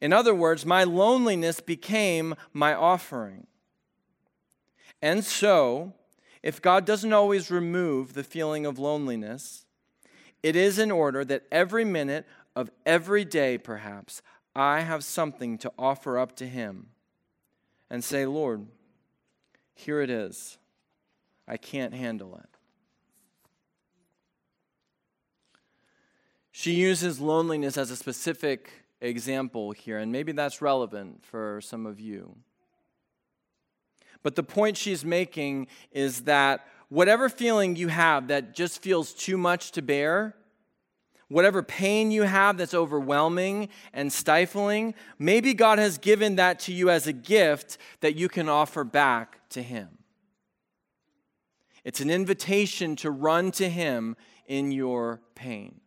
In 0.00 0.10
other 0.10 0.34
words, 0.34 0.64
my 0.64 0.84
loneliness 0.84 1.60
became 1.60 2.34
my 2.54 2.72
offering. 2.72 3.46
And 5.02 5.22
so, 5.22 5.92
if 6.42 6.62
God 6.62 6.86
doesn't 6.86 7.12
always 7.12 7.50
remove 7.50 8.14
the 8.14 8.24
feeling 8.24 8.64
of 8.64 8.78
loneliness, 8.78 9.66
it 10.42 10.56
is 10.56 10.78
in 10.78 10.90
order 10.90 11.22
that 11.26 11.42
every 11.52 11.84
minute 11.84 12.26
of 12.56 12.70
every 12.86 13.26
day, 13.26 13.58
perhaps, 13.58 14.22
I 14.56 14.80
have 14.80 15.04
something 15.04 15.58
to 15.58 15.70
offer 15.78 16.18
up 16.18 16.36
to 16.36 16.46
Him 16.46 16.86
and 17.90 18.02
say, 18.02 18.24
Lord, 18.24 18.66
here 19.74 20.00
it 20.00 20.08
is. 20.08 20.56
I 21.46 21.58
can't 21.58 21.92
handle 21.92 22.40
it. 22.42 22.49
She 26.60 26.74
uses 26.74 27.20
loneliness 27.20 27.78
as 27.78 27.90
a 27.90 27.96
specific 27.96 28.84
example 29.00 29.70
here, 29.70 29.96
and 29.96 30.12
maybe 30.12 30.32
that's 30.32 30.60
relevant 30.60 31.24
for 31.24 31.62
some 31.62 31.86
of 31.86 31.98
you. 31.98 32.36
But 34.22 34.36
the 34.36 34.42
point 34.42 34.76
she's 34.76 35.02
making 35.02 35.68
is 35.90 36.24
that 36.24 36.66
whatever 36.90 37.30
feeling 37.30 37.76
you 37.76 37.88
have 37.88 38.28
that 38.28 38.54
just 38.54 38.82
feels 38.82 39.14
too 39.14 39.38
much 39.38 39.72
to 39.72 39.80
bear, 39.80 40.36
whatever 41.28 41.62
pain 41.62 42.10
you 42.10 42.24
have 42.24 42.58
that's 42.58 42.74
overwhelming 42.74 43.70
and 43.94 44.12
stifling, 44.12 44.92
maybe 45.18 45.54
God 45.54 45.78
has 45.78 45.96
given 45.96 46.36
that 46.36 46.58
to 46.60 46.74
you 46.74 46.90
as 46.90 47.06
a 47.06 47.14
gift 47.14 47.78
that 48.00 48.16
you 48.16 48.28
can 48.28 48.50
offer 48.50 48.84
back 48.84 49.48
to 49.48 49.62
Him. 49.62 49.88
It's 51.84 52.02
an 52.02 52.10
invitation 52.10 52.96
to 52.96 53.10
run 53.10 53.50
to 53.52 53.70
Him 53.70 54.14
in 54.46 54.72
your 54.72 55.22
pain. 55.34 55.80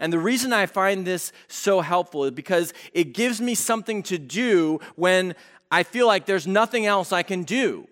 And 0.00 0.12
the 0.12 0.18
reason 0.18 0.52
I 0.52 0.66
find 0.66 1.06
this 1.06 1.32
so 1.48 1.80
helpful 1.80 2.24
is 2.24 2.30
because 2.32 2.72
it 2.92 3.12
gives 3.12 3.40
me 3.40 3.54
something 3.54 4.02
to 4.04 4.18
do 4.18 4.80
when 4.96 5.34
I 5.70 5.82
feel 5.82 6.06
like 6.06 6.26
there's 6.26 6.46
nothing 6.46 6.86
else 6.86 7.12
I 7.12 7.22
can 7.22 7.44
do. 7.44 7.88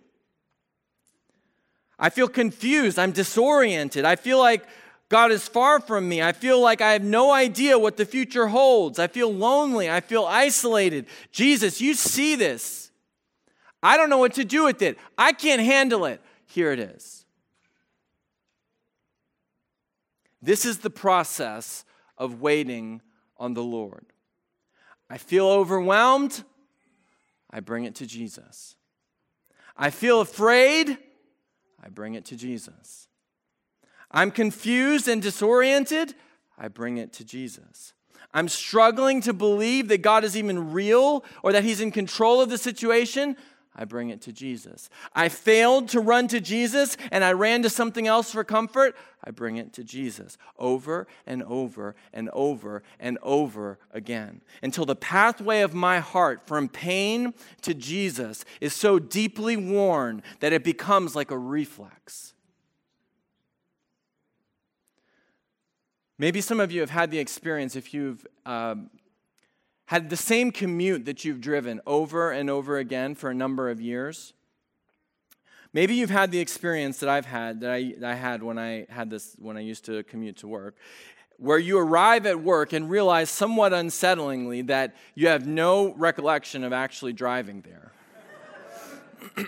I 1.98 2.10
feel 2.10 2.28
confused. 2.28 2.98
I'm 2.98 3.12
disoriented. 3.12 4.04
I 4.04 4.16
feel 4.16 4.38
like 4.38 4.66
God 5.08 5.30
is 5.30 5.46
far 5.46 5.80
from 5.80 6.08
me. 6.08 6.22
I 6.22 6.32
feel 6.32 6.60
like 6.60 6.80
I 6.80 6.92
have 6.92 7.02
no 7.02 7.32
idea 7.32 7.78
what 7.78 7.96
the 7.96 8.04
future 8.04 8.48
holds. 8.48 8.98
I 8.98 9.06
feel 9.06 9.32
lonely. 9.32 9.90
I 9.90 10.00
feel 10.00 10.24
isolated. 10.24 11.06
Jesus, 11.32 11.80
you 11.80 11.94
see 11.94 12.34
this. 12.34 12.90
I 13.82 13.96
don't 13.96 14.10
know 14.10 14.18
what 14.18 14.34
to 14.34 14.44
do 14.44 14.64
with 14.64 14.82
it. 14.82 14.98
I 15.16 15.32
can't 15.32 15.62
handle 15.62 16.06
it. 16.06 16.20
Here 16.46 16.72
it 16.72 16.80
is. 16.80 17.25
This 20.46 20.64
is 20.64 20.78
the 20.78 20.90
process 20.90 21.84
of 22.16 22.40
waiting 22.40 23.02
on 23.36 23.54
the 23.54 23.64
Lord. 23.64 24.06
I 25.10 25.18
feel 25.18 25.48
overwhelmed, 25.48 26.44
I 27.50 27.58
bring 27.58 27.82
it 27.82 27.96
to 27.96 28.06
Jesus. 28.06 28.76
I 29.76 29.90
feel 29.90 30.20
afraid, 30.20 30.98
I 31.82 31.88
bring 31.88 32.14
it 32.14 32.24
to 32.26 32.36
Jesus. 32.36 33.08
I'm 34.12 34.30
confused 34.30 35.08
and 35.08 35.20
disoriented, 35.20 36.14
I 36.56 36.68
bring 36.68 36.98
it 36.98 37.12
to 37.14 37.24
Jesus. 37.24 37.92
I'm 38.32 38.46
struggling 38.48 39.20
to 39.22 39.32
believe 39.32 39.88
that 39.88 40.02
God 40.02 40.22
is 40.22 40.36
even 40.36 40.72
real 40.72 41.24
or 41.42 41.50
that 41.50 41.64
He's 41.64 41.80
in 41.80 41.90
control 41.90 42.40
of 42.40 42.50
the 42.50 42.58
situation. 42.58 43.36
I 43.76 43.84
bring 43.84 44.08
it 44.08 44.22
to 44.22 44.32
Jesus. 44.32 44.88
I 45.14 45.28
failed 45.28 45.90
to 45.90 46.00
run 46.00 46.28
to 46.28 46.40
Jesus 46.40 46.96
and 47.12 47.22
I 47.22 47.32
ran 47.32 47.62
to 47.62 47.70
something 47.70 48.06
else 48.06 48.32
for 48.32 48.42
comfort. 48.42 48.96
I 49.22 49.30
bring 49.30 49.56
it 49.56 49.74
to 49.74 49.84
Jesus 49.84 50.38
over 50.58 51.06
and 51.26 51.42
over 51.42 51.94
and 52.12 52.30
over 52.32 52.82
and 52.98 53.18
over 53.22 53.78
again 53.92 54.40
until 54.62 54.86
the 54.86 54.96
pathway 54.96 55.60
of 55.60 55.74
my 55.74 55.98
heart 55.98 56.46
from 56.46 56.68
pain 56.68 57.34
to 57.62 57.74
Jesus 57.74 58.44
is 58.62 58.72
so 58.72 58.98
deeply 58.98 59.56
worn 59.56 60.22
that 60.40 60.54
it 60.54 60.64
becomes 60.64 61.14
like 61.14 61.30
a 61.30 61.38
reflex. 61.38 62.32
Maybe 66.18 66.40
some 66.40 66.60
of 66.60 66.72
you 66.72 66.80
have 66.80 66.90
had 66.90 67.10
the 67.10 67.18
experience 67.18 67.76
if 67.76 67.92
you've. 67.92 68.26
Um, 68.46 68.88
had 69.86 70.10
the 70.10 70.16
same 70.16 70.50
commute 70.50 71.04
that 71.04 71.24
you've 71.24 71.40
driven 71.40 71.80
over 71.86 72.30
and 72.30 72.50
over 72.50 72.76
again 72.76 73.14
for 73.14 73.30
a 73.30 73.34
number 73.34 73.70
of 73.70 73.80
years. 73.80 74.34
Maybe 75.72 75.94
you've 75.94 76.10
had 76.10 76.30
the 76.32 76.40
experience 76.40 76.98
that 76.98 77.08
I've 77.08 77.26
had, 77.26 77.60
that 77.60 77.70
I, 77.70 77.94
that 77.98 78.10
I 78.10 78.14
had 78.14 78.42
when 78.42 78.58
I 78.58 78.86
had 78.88 79.10
this, 79.10 79.36
when 79.38 79.56
I 79.56 79.60
used 79.60 79.84
to 79.84 80.02
commute 80.04 80.38
to 80.38 80.48
work, 80.48 80.76
where 81.38 81.58
you 81.58 81.78
arrive 81.78 82.26
at 82.26 82.40
work 82.40 82.72
and 82.72 82.90
realize 82.90 83.30
somewhat 83.30 83.72
unsettlingly 83.72 84.66
that 84.68 84.96
you 85.14 85.28
have 85.28 85.46
no 85.46 85.94
recollection 85.94 86.64
of 86.64 86.72
actually 86.72 87.12
driving 87.12 87.62
there. 87.62 87.92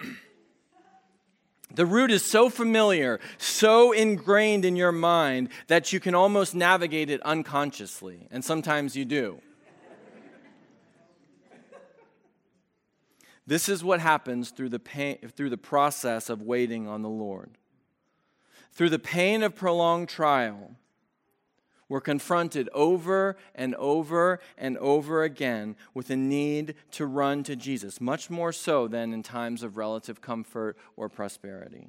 the 1.75 1.87
route 1.87 2.11
is 2.11 2.25
so 2.25 2.49
familiar, 2.51 3.19
so 3.39 3.93
ingrained 3.93 4.65
in 4.65 4.77
your 4.77 4.93
mind 4.93 5.49
that 5.67 5.93
you 5.93 5.99
can 5.99 6.15
almost 6.15 6.55
navigate 6.55 7.11
it 7.11 7.23
unconsciously, 7.23 8.29
and 8.31 8.45
sometimes 8.45 8.95
you 8.95 9.05
do. 9.05 9.41
This 13.49 13.71
is 13.71 13.83
what 13.83 14.01
happens 14.01 14.51
through 14.51 14.69
the, 14.69 14.79
pain, 14.79 15.17
through 15.35 15.49
the 15.49 15.57
process 15.57 16.29
of 16.29 16.43
waiting 16.43 16.87
on 16.87 17.01
the 17.01 17.09
Lord. 17.09 17.57
Through 18.73 18.91
the 18.91 18.99
pain 18.99 19.43
of 19.43 19.57
prolonged 19.57 20.11
trial, 20.11 20.73
we're 21.89 22.03
confronted 22.03 22.69
over 22.75 23.39
and 23.55 23.75
over 23.77 24.41
and 24.59 24.77
over 24.77 25.23
again 25.23 25.77
with 25.95 26.11
a 26.11 26.17
need 26.17 26.75
to 26.91 27.07
run 27.07 27.43
to 27.45 27.57
Jesus, 27.57 28.03
much 28.03 28.29
more 28.29 28.53
so 28.53 28.87
than 28.87 29.15
in 29.15 29.23
times 29.23 29.63
of 29.63 29.79
relative 29.79 30.21
comfort 30.21 30.77
or 30.95 31.09
prosperity. 31.09 31.89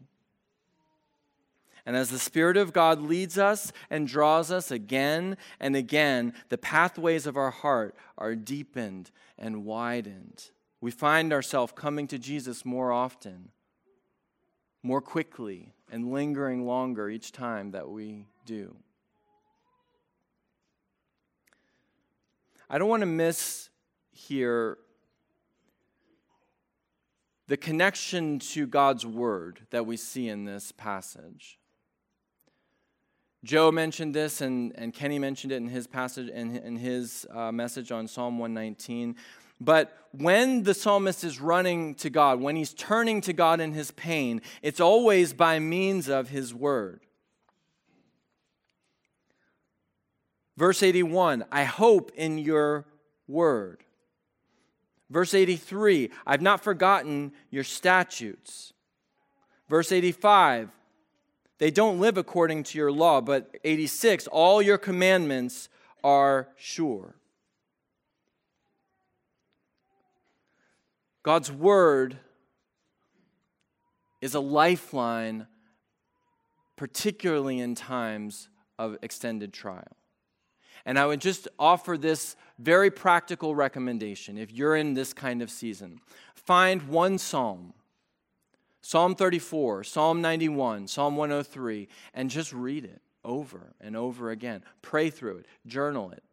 And 1.85 1.97
as 1.97 2.09
the 2.09 2.19
Spirit 2.19 2.55
of 2.55 2.71
God 2.71 3.01
leads 3.01 3.37
us 3.37 3.73
and 3.89 4.07
draws 4.07 4.49
us 4.49 4.71
again 4.71 5.35
and 5.59 5.75
again, 5.75 6.31
the 6.47 6.57
pathways 6.57 7.27
of 7.27 7.35
our 7.35 7.51
heart 7.51 7.97
are 8.17 8.33
deepened 8.33 9.11
and 9.37 9.65
widened 9.65 10.51
we 10.81 10.91
find 10.91 11.33
ourselves 11.33 11.73
coming 11.75 12.07
to 12.07 12.17
Jesus 12.17 12.65
more 12.65 12.91
often, 12.91 13.49
more 14.81 15.01
quickly, 15.01 15.73
and 15.91 16.11
lingering 16.11 16.65
longer 16.65 17.09
each 17.09 17.31
time 17.31 17.71
that 17.71 17.89
we 17.89 18.27
do. 18.45 18.75
I 22.69 22.77
don't 22.77 22.89
want 22.89 23.01
to 23.01 23.07
miss 23.07 23.69
here 24.11 24.77
the 27.47 27.57
connection 27.57 28.37
to 28.37 28.67
God's 28.67 29.05
word 29.05 29.61
that 29.71 29.87
we 29.87 29.97
see 29.97 30.29
in 30.29 30.45
this 30.45 30.71
passage. 30.71 31.57
Joe 33.43 33.71
mentioned 33.71 34.13
this, 34.13 34.41
and, 34.41 34.71
and 34.75 34.93
Kenny 34.93 35.17
mentioned 35.17 35.51
it 35.51 35.55
in 35.55 35.69
his 35.69 35.87
passage 35.87 36.29
in, 36.29 36.57
in 36.57 36.75
his 36.75 37.25
uh, 37.33 37.51
message 37.51 37.91
on 37.91 38.07
Psalm 38.07 38.37
119. 38.37 39.15
But 39.59 39.95
when 40.11 40.63
the 40.63 40.73
psalmist 40.73 41.23
is 41.23 41.39
running 41.39 41.95
to 41.95 42.09
God, 42.09 42.39
when 42.39 42.55
he's 42.55 42.73
turning 42.73 43.21
to 43.21 43.33
God 43.33 43.59
in 43.59 43.73
his 43.73 43.91
pain, 43.91 44.41
it's 44.61 44.79
always 44.79 45.33
by 45.33 45.59
means 45.59 46.07
of 46.07 46.29
his 46.29 46.53
word. 46.53 47.01
Verse 50.57 50.83
81 50.83 51.45
I 51.51 51.63
hope 51.63 52.11
in 52.15 52.37
your 52.37 52.85
word. 53.27 53.83
Verse 55.09 55.33
83 55.33 56.09
I've 56.25 56.41
not 56.41 56.63
forgotten 56.63 57.31
your 57.49 57.63
statutes. 57.63 58.73
Verse 59.69 59.91
85 59.91 60.69
They 61.59 61.71
don't 61.71 61.99
live 61.99 62.17
according 62.17 62.63
to 62.63 62.77
your 62.77 62.91
law, 62.91 63.21
but 63.21 63.55
86 63.63 64.27
All 64.27 64.61
your 64.61 64.77
commandments 64.77 65.69
are 66.03 66.49
sure. 66.57 67.15
God's 71.29 71.51
word 71.51 72.17
is 74.19 74.33
a 74.33 74.39
lifeline, 74.39 75.45
particularly 76.75 77.59
in 77.59 77.75
times 77.75 78.49
of 78.79 78.97
extended 79.03 79.53
trial. 79.53 79.95
And 80.87 80.97
I 80.97 81.05
would 81.05 81.21
just 81.21 81.47
offer 81.59 81.99
this 81.99 82.35
very 82.57 82.89
practical 82.89 83.53
recommendation 83.53 84.39
if 84.39 84.51
you're 84.51 84.75
in 84.75 84.95
this 84.95 85.13
kind 85.13 85.43
of 85.43 85.51
season. 85.51 85.99
Find 86.33 86.87
one 86.87 87.19
psalm, 87.19 87.75
Psalm 88.81 89.13
34, 89.13 89.83
Psalm 89.83 90.23
91, 90.23 90.87
Psalm 90.87 91.15
103, 91.15 91.87
and 92.15 92.31
just 92.31 92.51
read 92.53 92.85
it 92.85 93.03
over 93.23 93.75
and 93.79 93.95
over 93.95 94.31
again. 94.31 94.63
Pray 94.81 95.11
through 95.11 95.37
it, 95.37 95.45
journal 95.67 96.09
it 96.09 96.23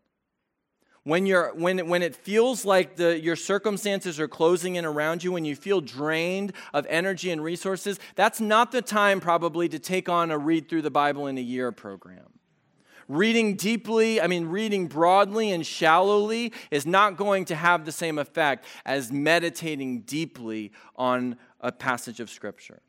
when, 1.07 1.25
you're, 1.25 1.55
when, 1.55 1.88
when 1.88 2.03
it 2.03 2.16
feels 2.16 2.64
like 2.64 2.97
the, 2.97 3.21
your 3.21 3.37
circumstances 3.37 4.19
are 4.19 4.27
closing 4.27 4.75
in 4.75 4.85
around 4.85 5.23
you, 5.23 5.31
when 5.31 5.45
you 5.45 5.55
feel 5.55 5.81
drained 5.81 6.53
of 6.75 6.85
energy 6.88 7.31
and 7.31 7.45
resources, 7.45 8.01
that's 8.16 8.40
not 8.40 8.73
the 8.73 8.83
time 8.83 9.21
probably 9.21 9.69
to 9.69 9.79
take 9.79 10.09
on 10.09 10.33
a 10.33 10.37
read 10.37 10.69
through 10.69 10.83
the 10.83 10.90
Bible 10.90 11.29
in 11.29 11.38
a 11.38 11.40
year 11.40 11.71
program. 11.71 12.25
Reading 13.07 13.55
deeply, 13.55 14.21
I 14.21 14.27
mean, 14.27 14.47
reading 14.47 14.88
broadly 14.88 15.53
and 15.53 15.64
shallowly 15.64 16.53
is 16.73 16.87
not 16.87 17.16
going 17.16 17.45
to 17.45 17.55
have 17.55 17.85
the 17.85 17.92
same 17.92 18.19
effect 18.19 18.64
as 18.85 19.12
meditating 19.12 20.01
deeply 20.01 20.73
on 20.97 21.37
a 21.61 21.71
passage 21.71 22.19
of 22.19 22.29
Scripture, 22.31 22.83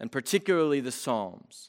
and 0.00 0.10
particularly 0.10 0.80
the 0.80 0.92
Psalms. 0.92 1.68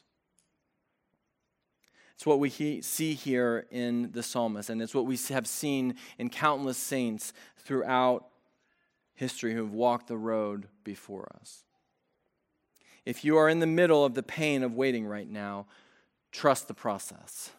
It's 2.20 2.26
what 2.26 2.38
we 2.38 2.82
see 2.82 3.14
here 3.14 3.66
in 3.70 4.10
the 4.12 4.22
psalmist, 4.22 4.68
and 4.68 4.82
it's 4.82 4.94
what 4.94 5.06
we 5.06 5.16
have 5.30 5.46
seen 5.46 5.94
in 6.18 6.28
countless 6.28 6.76
saints 6.76 7.32
throughout 7.56 8.26
history 9.14 9.54
who 9.54 9.62
have 9.62 9.72
walked 9.72 10.08
the 10.08 10.18
road 10.18 10.68
before 10.84 11.34
us. 11.40 11.64
If 13.06 13.24
you 13.24 13.38
are 13.38 13.48
in 13.48 13.60
the 13.60 13.66
middle 13.66 14.04
of 14.04 14.12
the 14.12 14.22
pain 14.22 14.62
of 14.62 14.74
waiting 14.74 15.06
right 15.06 15.30
now, 15.30 15.64
trust 16.30 16.68
the 16.68 16.74
process. 16.74 17.52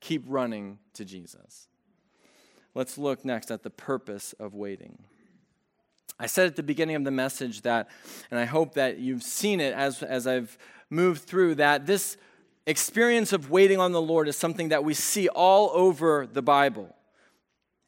Keep 0.00 0.24
running 0.26 0.78
to 0.94 1.04
Jesus. 1.04 1.68
Let's 2.74 2.96
look 2.96 3.26
next 3.26 3.50
at 3.50 3.62
the 3.62 3.68
purpose 3.68 4.32
of 4.40 4.54
waiting. 4.54 5.02
I 6.18 6.28
said 6.28 6.46
at 6.46 6.56
the 6.56 6.62
beginning 6.62 6.96
of 6.96 7.04
the 7.04 7.10
message 7.10 7.60
that, 7.60 7.90
and 8.30 8.40
I 8.40 8.46
hope 8.46 8.72
that 8.72 9.00
you've 9.00 9.22
seen 9.22 9.60
it 9.60 9.74
as, 9.74 10.02
as 10.02 10.26
I've 10.26 10.56
moved 10.88 11.24
through, 11.24 11.56
that 11.56 11.84
this 11.84 12.16
experience 12.66 13.32
of 13.32 13.50
waiting 13.50 13.78
on 13.78 13.92
the 13.92 14.00
Lord 14.00 14.28
is 14.28 14.36
something 14.36 14.70
that 14.70 14.84
we 14.84 14.94
see 14.94 15.28
all 15.28 15.70
over 15.74 16.26
the 16.26 16.42
Bible. 16.42 16.94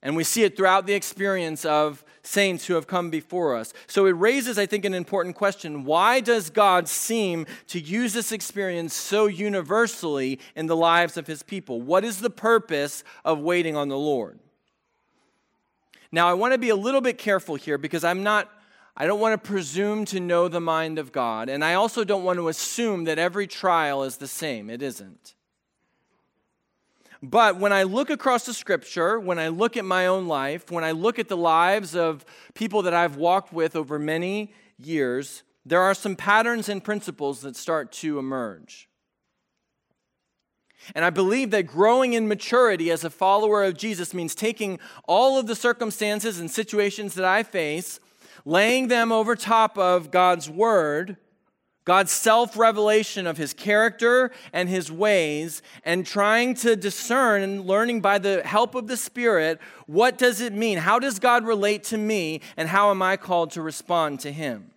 And 0.03 0.15
we 0.15 0.25
see 0.25 0.45
it 0.45 0.57
throughout 0.57 0.87
the 0.87 0.93
experience 0.93 1.65
of 1.65 2.05
saints 2.23 2.67
who 2.67 2.75
have 2.75 2.87
come 2.87 3.11
before 3.11 3.57
us. 3.57 3.73
So 3.87 4.07
it 4.07 4.11
raises, 4.11 4.59
I 4.59 4.67
think, 4.67 4.85
an 4.85 4.95
important 4.95 5.35
question. 5.35 5.85
Why 5.85 6.21
does 6.21 6.51
God 6.51 6.89
seem 6.89 7.47
to 7.69 7.81
use 7.81 8.13
this 8.13 8.31
experience 8.31 8.95
so 8.95 9.27
universally 9.27 10.39
in 10.55 10.67
the 10.67 10.77
lives 10.77 11.17
of 11.17 11.27
his 11.27 11.43
people? 11.43 11.81
What 11.81 12.05
is 12.05 12.21
the 12.21 12.31
purpose 12.31 13.03
of 13.25 13.41
waiting 13.41 13.77
on 13.77 13.89
the 13.89 13.99
Lord? 13.99 14.39
Now, 16.13 16.29
I 16.29 16.35
want 16.35 16.53
to 16.53 16.59
be 16.59 16.69
a 16.69 16.77
little 16.77 17.01
bit 17.01 17.19
careful 17.19 17.57
here 17.57 17.79
because 17.79 18.05
I'm 18.05 18.23
not 18.23 18.51
I 18.97 19.07
don't 19.07 19.21
want 19.21 19.41
to 19.41 19.49
presume 19.49 20.07
to 20.07 20.21
know 20.21 20.49
the 20.49 20.61
mind 20.61 20.99
of 20.99 21.13
God, 21.13 21.49
and 21.49 21.63
I 21.63 21.75
also 21.75 22.03
don't 22.03 22.25
want 22.25 22.39
to 22.39 22.49
assume 22.49 23.05
that 23.05 23.19
every 23.19 23.47
trial 23.47 24.03
is 24.05 24.17
the 24.17 24.27
same. 24.27 24.71
It 24.71 24.81
isn't. 24.81 25.35
But 27.23 27.59
when 27.59 27.73
I 27.73 27.83
look 27.83 28.09
across 28.09 28.47
the 28.47 28.55
scripture, 28.55 29.19
when 29.21 29.39
I 29.39 29.49
look 29.49 29.77
at 29.77 29.85
my 29.85 30.07
own 30.07 30.29
life, 30.29 30.71
when 30.71 30.85
I 30.85 30.93
look 30.93 31.19
at 31.19 31.29
the 31.29 31.37
lives 31.37 31.95
of 31.95 32.25
people 32.55 32.83
that 32.83 32.95
I've 32.95 33.17
walked 33.17 33.53
with 33.53 33.77
over 33.77 33.99
many 33.99 34.55
years, 34.79 35.43
there 35.65 35.81
are 35.81 35.95
some 35.95 36.17
patterns 36.17 36.69
and 36.69 36.83
principles 36.83 37.41
that 37.41 37.57
start 37.57 37.93
to 37.93 38.19
emerge. 38.19 38.89
And 40.95 41.05
I 41.05 41.11
believe 41.11 41.51
that 41.51 41.67
growing 41.67 42.13
in 42.13 42.29
maturity 42.29 42.91
as 42.91 43.03
a 43.03 43.11
follower 43.11 43.65
of 43.65 43.77
Jesus 43.77 44.15
means 44.15 44.35
taking 44.35 44.79
all 45.09 45.39
of 45.39 45.47
the 45.47 45.57
circumstances 45.57 46.39
and 46.39 46.51
situations 46.51 47.15
that 47.15 47.25
I 47.25 47.43
face 47.43 47.99
laying 48.47 48.89
them 48.89 49.13
over 49.13 49.37
top 49.37 49.77
of 49.77 50.11
God's 50.11 50.49
word, 50.49 51.19
God's 51.85 52.13
self 52.13 52.57
revelation 52.57 53.27
of 53.27 53.37
his 53.37 53.53
character 53.53 54.31
and 54.53 54.69
his 54.69 54.91
ways, 54.91 55.61
and 55.85 56.07
trying 56.07 56.55
to 56.55 56.75
discern 56.77 57.43
and 57.43 57.67
learning 57.67 58.01
by 58.01 58.19
the 58.19 58.43
help 58.45 58.75
of 58.75 58.87
the 58.87 58.97
Spirit 58.97 59.61
what 59.87 60.17
does 60.17 60.41
it 60.41 60.55
mean? 60.55 60.79
How 60.79 60.99
does 60.99 61.19
God 61.19 61.45
relate 61.45 61.85
to 61.85 61.99
me, 61.99 62.41
and 62.57 62.69
how 62.69 62.91
am 62.91 63.03
I 63.03 63.17
called 63.19 63.51
to 63.53 63.63
respond 63.63 64.21
to 64.21 64.33
him? 64.33 64.71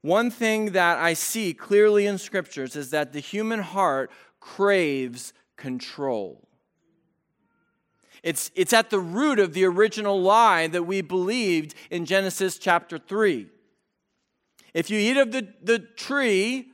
One 0.00 0.30
thing 0.30 0.72
that 0.72 0.98
I 0.98 1.14
see 1.14 1.52
clearly 1.52 2.06
in 2.06 2.18
scriptures 2.18 2.76
is 2.76 2.90
that 2.90 3.12
the 3.12 3.20
human 3.20 3.60
heart 3.60 4.10
craves 4.40 5.32
control. 5.56 6.47
It's, 8.22 8.50
it's 8.54 8.72
at 8.72 8.90
the 8.90 8.98
root 8.98 9.38
of 9.38 9.54
the 9.54 9.64
original 9.64 10.20
lie 10.20 10.66
that 10.66 10.84
we 10.84 11.00
believed 11.00 11.74
in 11.90 12.04
Genesis 12.04 12.58
chapter 12.58 12.98
3. 12.98 13.48
If 14.74 14.90
you 14.90 14.98
eat 14.98 15.16
of 15.16 15.32
the, 15.32 15.48
the 15.62 15.78
tree, 15.78 16.72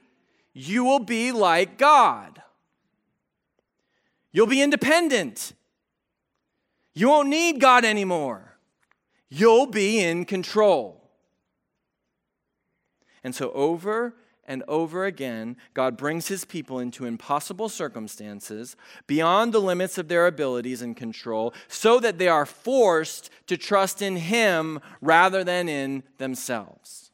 you 0.52 0.84
will 0.84 1.00
be 1.00 1.32
like 1.32 1.78
God. 1.78 2.42
You'll 4.32 4.46
be 4.46 4.62
independent. 4.62 5.52
You 6.94 7.08
won't 7.08 7.28
need 7.28 7.60
God 7.60 7.84
anymore. 7.84 8.56
You'll 9.28 9.66
be 9.66 10.00
in 10.00 10.24
control. 10.24 11.00
And 13.22 13.34
so, 13.34 13.50
over 13.52 14.14
and 14.46 14.62
over 14.68 15.04
again, 15.04 15.56
God 15.72 15.96
brings 15.96 16.28
his 16.28 16.44
people 16.44 16.78
into 16.78 17.06
impossible 17.06 17.68
circumstances 17.68 18.76
beyond 19.06 19.52
the 19.52 19.60
limits 19.60 19.98
of 19.98 20.08
their 20.08 20.26
abilities 20.26 20.82
and 20.82 20.96
control 20.96 21.54
so 21.68 22.00
that 22.00 22.18
they 22.18 22.28
are 22.28 22.46
forced 22.46 23.30
to 23.46 23.56
trust 23.56 24.02
in 24.02 24.16
him 24.16 24.80
rather 25.00 25.44
than 25.44 25.68
in 25.68 26.02
themselves. 26.18 27.10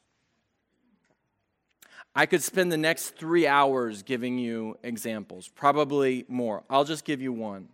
I 2.13 2.25
could 2.25 2.43
spend 2.43 2.71
the 2.71 2.77
next 2.77 3.15
three 3.15 3.47
hours 3.47 4.03
giving 4.03 4.37
you 4.37 4.77
examples, 4.83 5.47
probably 5.47 6.25
more. 6.27 6.63
I'll 6.69 6.83
just 6.83 7.05
give 7.05 7.21
you 7.21 7.31
one. 7.31 7.69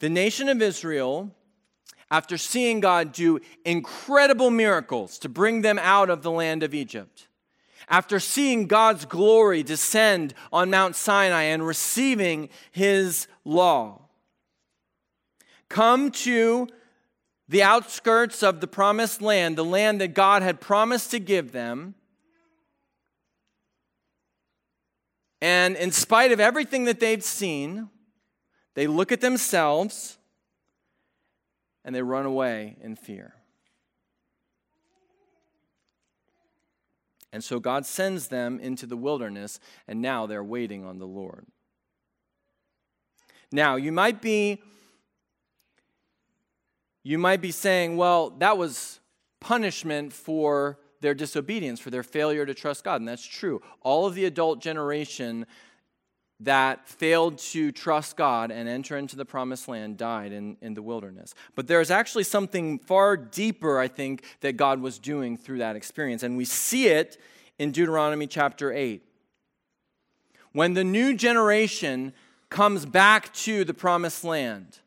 The 0.00 0.08
nation 0.08 0.48
of 0.48 0.60
Israel, 0.60 1.30
after 2.10 2.36
seeing 2.36 2.80
God 2.80 3.12
do 3.12 3.38
incredible 3.64 4.50
miracles 4.50 5.18
to 5.20 5.28
bring 5.28 5.62
them 5.62 5.78
out 5.78 6.10
of 6.10 6.22
the 6.22 6.30
land 6.30 6.62
of 6.64 6.74
Egypt, 6.74 7.27
after 7.88 8.18
seeing 8.18 8.66
God's 8.66 9.04
glory 9.04 9.62
descend 9.62 10.34
on 10.52 10.70
Mount 10.70 10.96
Sinai 10.96 11.42
and 11.42 11.66
receiving 11.66 12.48
his 12.70 13.28
law. 13.44 14.02
Come 15.68 16.10
to 16.10 16.68
the 17.48 17.62
outskirts 17.62 18.42
of 18.42 18.60
the 18.60 18.66
promised 18.66 19.22
land, 19.22 19.56
the 19.56 19.64
land 19.64 20.00
that 20.00 20.14
God 20.14 20.42
had 20.42 20.60
promised 20.60 21.10
to 21.12 21.18
give 21.18 21.52
them. 21.52 21.94
And 25.40 25.76
in 25.76 25.92
spite 25.92 26.32
of 26.32 26.40
everything 26.40 26.84
that 26.84 27.00
they've 27.00 27.22
seen, 27.22 27.88
they 28.74 28.86
look 28.86 29.12
at 29.12 29.20
themselves 29.20 30.18
and 31.84 31.94
they 31.94 32.02
run 32.02 32.26
away 32.26 32.76
in 32.82 32.96
fear. 32.96 33.34
And 37.32 37.44
so 37.44 37.60
God 37.60 37.84
sends 37.84 38.28
them 38.28 38.58
into 38.58 38.86
the 38.86 38.96
wilderness, 38.96 39.60
and 39.86 40.00
now 40.00 40.26
they're 40.26 40.44
waiting 40.44 40.84
on 40.84 40.98
the 40.98 41.06
Lord. 41.06 41.46
Now, 43.52 43.76
you 43.76 43.92
might 43.92 44.20
be 44.20 44.62
you 47.02 47.16
might 47.16 47.40
be 47.40 47.52
saying, 47.52 47.96
well, 47.96 48.30
that 48.30 48.58
was 48.58 49.00
punishment 49.40 50.12
for 50.12 50.78
their 51.00 51.14
disobedience, 51.14 51.80
for 51.80 51.90
their 51.90 52.02
failure 52.02 52.44
to 52.44 52.52
trust 52.52 52.84
God. 52.84 53.00
And 53.00 53.08
that's 53.08 53.24
true. 53.24 53.62
All 53.80 54.04
of 54.06 54.14
the 54.14 54.24
adult 54.24 54.60
generation 54.60 55.46
that 56.40 56.88
failed 56.88 57.38
to 57.38 57.72
trust 57.72 58.16
God 58.16 58.50
and 58.52 58.68
enter 58.68 58.96
into 58.96 59.16
the 59.16 59.24
promised 59.24 59.66
land 59.66 59.96
died 59.96 60.32
in, 60.32 60.56
in 60.60 60.74
the 60.74 60.82
wilderness. 60.82 61.34
But 61.56 61.66
there's 61.66 61.90
actually 61.90 62.24
something 62.24 62.78
far 62.78 63.16
deeper, 63.16 63.78
I 63.78 63.88
think, 63.88 64.24
that 64.40 64.56
God 64.56 64.80
was 64.80 64.98
doing 64.98 65.36
through 65.36 65.58
that 65.58 65.74
experience. 65.74 66.22
And 66.22 66.36
we 66.36 66.44
see 66.44 66.86
it 66.88 67.18
in 67.58 67.72
Deuteronomy 67.72 68.28
chapter 68.28 68.72
8. 68.72 69.02
When 70.52 70.74
the 70.74 70.84
new 70.84 71.14
generation 71.14 72.12
comes 72.50 72.86
back 72.86 73.32
to 73.34 73.64
the 73.64 73.74
promised 73.74 74.22
land, 74.22 74.78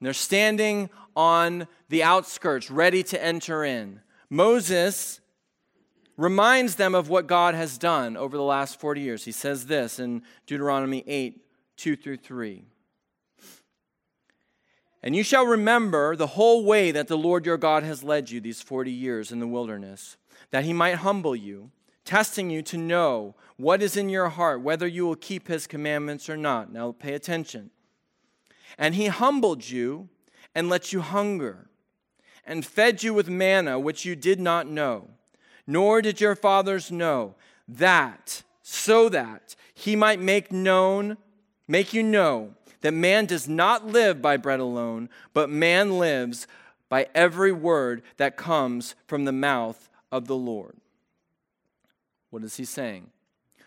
they're 0.00 0.12
standing 0.12 0.90
on 1.14 1.68
the 1.88 2.02
outskirts, 2.02 2.70
ready 2.70 3.02
to 3.04 3.22
enter 3.22 3.64
in. 3.64 4.00
Moses 4.30 5.20
reminds 6.16 6.76
them 6.76 6.94
of 6.94 7.08
what 7.08 7.26
God 7.26 7.54
has 7.54 7.78
done 7.78 8.16
over 8.16 8.36
the 8.36 8.42
last 8.42 8.78
40 8.78 9.00
years. 9.00 9.24
He 9.24 9.32
says 9.32 9.66
this 9.66 9.98
in 9.98 10.22
Deuteronomy 10.46 11.02
8 11.06 11.40
2 11.76 11.96
through 11.96 12.18
3. 12.18 12.64
And 15.02 15.14
you 15.14 15.22
shall 15.22 15.44
remember 15.44 16.16
the 16.16 16.28
whole 16.28 16.64
way 16.64 16.90
that 16.90 17.08
the 17.08 17.18
Lord 17.18 17.44
your 17.44 17.58
God 17.58 17.82
has 17.82 18.02
led 18.02 18.30
you 18.30 18.40
these 18.40 18.62
40 18.62 18.90
years 18.90 19.32
in 19.32 19.40
the 19.40 19.46
wilderness, 19.46 20.16
that 20.50 20.64
he 20.64 20.72
might 20.72 20.96
humble 20.96 21.36
you, 21.36 21.70
testing 22.04 22.48
you 22.48 22.62
to 22.62 22.78
know 22.78 23.34
what 23.56 23.82
is 23.82 23.96
in 23.96 24.08
your 24.08 24.30
heart, 24.30 24.62
whether 24.62 24.86
you 24.86 25.04
will 25.04 25.16
keep 25.16 25.48
his 25.48 25.66
commandments 25.66 26.30
or 26.30 26.36
not. 26.36 26.72
Now 26.72 26.92
pay 26.92 27.12
attention. 27.12 27.70
And 28.78 28.94
he 28.94 29.08
humbled 29.08 29.68
you 29.68 30.08
and 30.54 30.68
let 30.68 30.92
you 30.92 31.00
hunger, 31.00 31.68
and 32.46 32.64
fed 32.64 33.02
you 33.02 33.12
with 33.12 33.28
manna 33.28 33.78
which 33.78 34.04
you 34.04 34.14
did 34.16 34.40
not 34.40 34.66
know 34.66 35.10
nor 35.66 36.02
did 36.02 36.20
your 36.20 36.34
fathers 36.34 36.90
know 36.90 37.34
that, 37.66 38.42
so 38.62 39.08
that 39.08 39.54
he 39.74 39.96
might 39.96 40.20
make 40.20 40.52
known, 40.52 41.16
make 41.66 41.92
you 41.92 42.02
know 42.02 42.54
that 42.82 42.92
man 42.92 43.26
does 43.26 43.48
not 43.48 43.86
live 43.86 44.20
by 44.20 44.36
bread 44.36 44.60
alone, 44.60 45.08
but 45.32 45.48
man 45.48 45.98
lives 45.98 46.46
by 46.88 47.08
every 47.14 47.52
word 47.52 48.02
that 48.18 48.36
comes 48.36 48.94
from 49.06 49.24
the 49.24 49.32
mouth 49.32 49.88
of 50.12 50.26
the 50.26 50.36
Lord. 50.36 50.76
What 52.30 52.44
is 52.44 52.56
he 52.56 52.64
saying? 52.64 53.10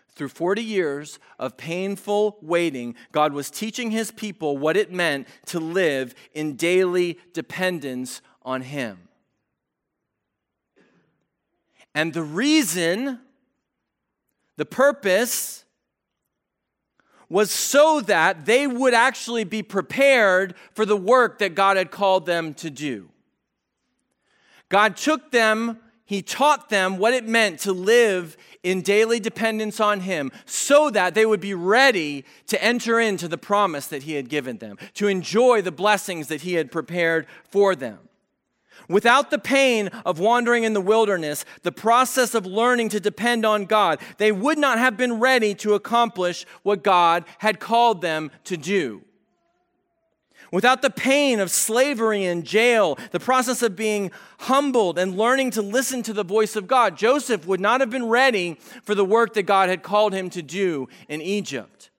Through 0.10 0.30
40 0.30 0.64
years 0.64 1.20
of 1.38 1.58
painful 1.58 2.38
waiting, 2.42 2.96
God 3.12 3.34
was 3.34 3.52
teaching 3.52 3.92
his 3.92 4.12
people 4.12 4.58
what 4.58 4.78
it 4.78 4.92
meant 4.92 5.28
to 5.48 5.60
live 5.60 6.16
in 6.34 6.56
daily 6.56 7.20
dependence 7.34 8.22
on 8.44 8.62
him. 8.62 9.07
And 11.98 12.14
the 12.14 12.22
reason, 12.22 13.22
the 14.56 14.68
purpose, 14.68 15.66
was 17.28 17.50
so 17.50 18.02
that 18.02 18.46
they 18.46 18.68
would 18.68 18.94
actually 18.94 19.46
be 19.46 19.64
prepared 19.64 20.54
for 20.76 20.86
the 20.86 20.96
work 20.96 21.40
that 21.40 21.56
God 21.56 21.76
had 21.76 21.90
called 21.90 22.28
them 22.28 22.54
to 22.54 22.70
do. 22.70 23.10
God 24.70 24.96
took 24.96 25.32
them, 25.32 25.80
He 26.06 26.22
taught 26.22 26.70
them 26.70 27.00
what 27.00 27.16
it 27.16 27.28
meant 27.28 27.62
to 27.62 27.74
live 27.74 28.38
in 28.62 28.84
daily 28.84 29.20
dependence 29.20 29.80
on 29.80 30.02
Him 30.02 30.32
so 30.46 30.92
that 30.92 31.16
they 31.16 31.26
would 31.26 31.42
be 31.42 31.56
ready 31.56 32.26
to 32.46 32.64
enter 32.64 33.00
into 33.00 33.28
the 33.28 33.40
promise 33.40 33.88
that 33.88 34.04
He 34.04 34.14
had 34.14 34.30
given 34.30 34.60
them, 34.60 34.78
to 34.94 35.08
enjoy 35.08 35.64
the 35.64 35.72
blessings 35.72 36.28
that 36.28 36.42
He 36.42 36.54
had 36.54 36.72
prepared 36.72 37.26
for 37.50 37.76
them. 37.76 38.07
Without 38.90 39.32
the 39.32 39.40
pain 39.40 39.88
of 40.06 40.20
wandering 40.20 40.64
in 40.64 40.74
the 40.74 40.82
wilderness, 40.82 41.44
the 41.64 41.72
process 41.72 42.34
of 42.34 42.46
learning 42.46 42.90
to 42.90 43.00
depend 43.00 43.46
on 43.46 43.66
God, 43.66 44.00
they 44.18 44.32
would 44.32 44.58
not 44.58 44.80
have 44.80 44.96
been 44.96 45.20
ready 45.20 45.54
to 45.56 45.74
accomplish 45.74 46.46
what 46.64 46.84
God 46.84 47.26
had 47.40 47.60
called 47.60 48.02
them 48.02 48.32
to 48.46 48.56
do. 48.56 49.02
Without 50.52 50.82
the 50.82 50.90
pain 50.90 51.42
of 51.42 51.52
slavery 51.52 52.24
and 52.24 52.46
jail, 52.46 52.98
the 53.12 53.20
process 53.20 53.62
of 53.62 53.76
being 53.76 54.12
humbled 54.40 54.98
and 54.98 55.18
learning 55.18 55.52
to 55.52 55.62
listen 55.62 56.02
to 56.04 56.14
the 56.14 56.24
voice 56.24 56.56
of 56.56 56.68
God, 56.68 56.98
Joseph 56.98 57.46
would 57.46 57.60
not 57.60 57.82
have 57.82 57.90
been 57.90 58.08
ready 58.08 58.58
for 58.84 58.96
the 58.96 59.04
work 59.04 59.34
that 59.34 59.44
God 59.44 59.68
had 59.68 59.84
called 59.84 60.14
him 60.14 60.30
to 60.30 60.42
do 60.42 60.88
in 61.10 61.22
Egypt. 61.22 61.90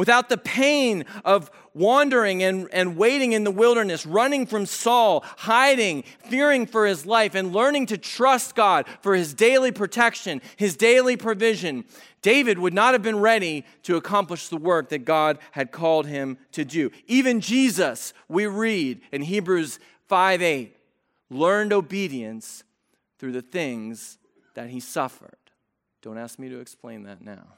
Without 0.00 0.30
the 0.30 0.38
pain 0.38 1.04
of 1.26 1.50
wandering 1.74 2.42
and, 2.42 2.70
and 2.72 2.96
waiting 2.96 3.34
in 3.34 3.44
the 3.44 3.50
wilderness, 3.50 4.06
running 4.06 4.46
from 4.46 4.64
Saul, 4.64 5.22
hiding, 5.36 6.04
fearing 6.20 6.64
for 6.64 6.86
his 6.86 7.04
life, 7.04 7.34
and 7.34 7.52
learning 7.52 7.84
to 7.84 7.98
trust 7.98 8.54
God 8.54 8.86
for 9.02 9.14
his 9.14 9.34
daily 9.34 9.70
protection, 9.70 10.40
his 10.56 10.74
daily 10.74 11.18
provision, 11.18 11.84
David 12.22 12.58
would 12.58 12.72
not 12.72 12.94
have 12.94 13.02
been 13.02 13.20
ready 13.20 13.66
to 13.82 13.96
accomplish 13.96 14.48
the 14.48 14.56
work 14.56 14.88
that 14.88 15.04
God 15.04 15.38
had 15.50 15.70
called 15.70 16.06
him 16.06 16.38
to 16.52 16.64
do. 16.64 16.90
Even 17.06 17.42
Jesus, 17.42 18.14
we 18.26 18.46
read 18.46 19.02
in 19.12 19.20
Hebrews 19.20 19.78
5 20.08 20.40
8, 20.40 20.76
learned 21.28 21.74
obedience 21.74 22.64
through 23.18 23.32
the 23.32 23.42
things 23.42 24.16
that 24.54 24.70
he 24.70 24.80
suffered. 24.80 25.36
Don't 26.00 26.16
ask 26.16 26.38
me 26.38 26.48
to 26.48 26.58
explain 26.58 27.02
that 27.02 27.20
now. 27.20 27.48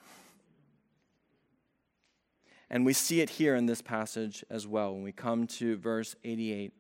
And 2.73 2.87
we 2.87 2.95
see 2.95 3.21
it 3.21 3.29
here 3.29 3.55
in 3.55 3.67
this 3.67 3.83
passage 3.83 4.45
as 4.49 4.67
well 4.67 4.95
when 4.95 5.03
we 5.03 5.13
come 5.13 5.47
to 5.47 5.77
verse 5.77 6.17
88. 6.25 6.73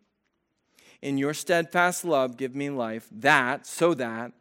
In 1.02 1.18
your 1.18 1.34
steadfast 1.34 2.02
love, 2.02 2.38
give 2.38 2.56
me 2.56 2.70
life, 2.70 3.06
that, 3.12 3.66
so 3.66 3.92
that 3.94 4.32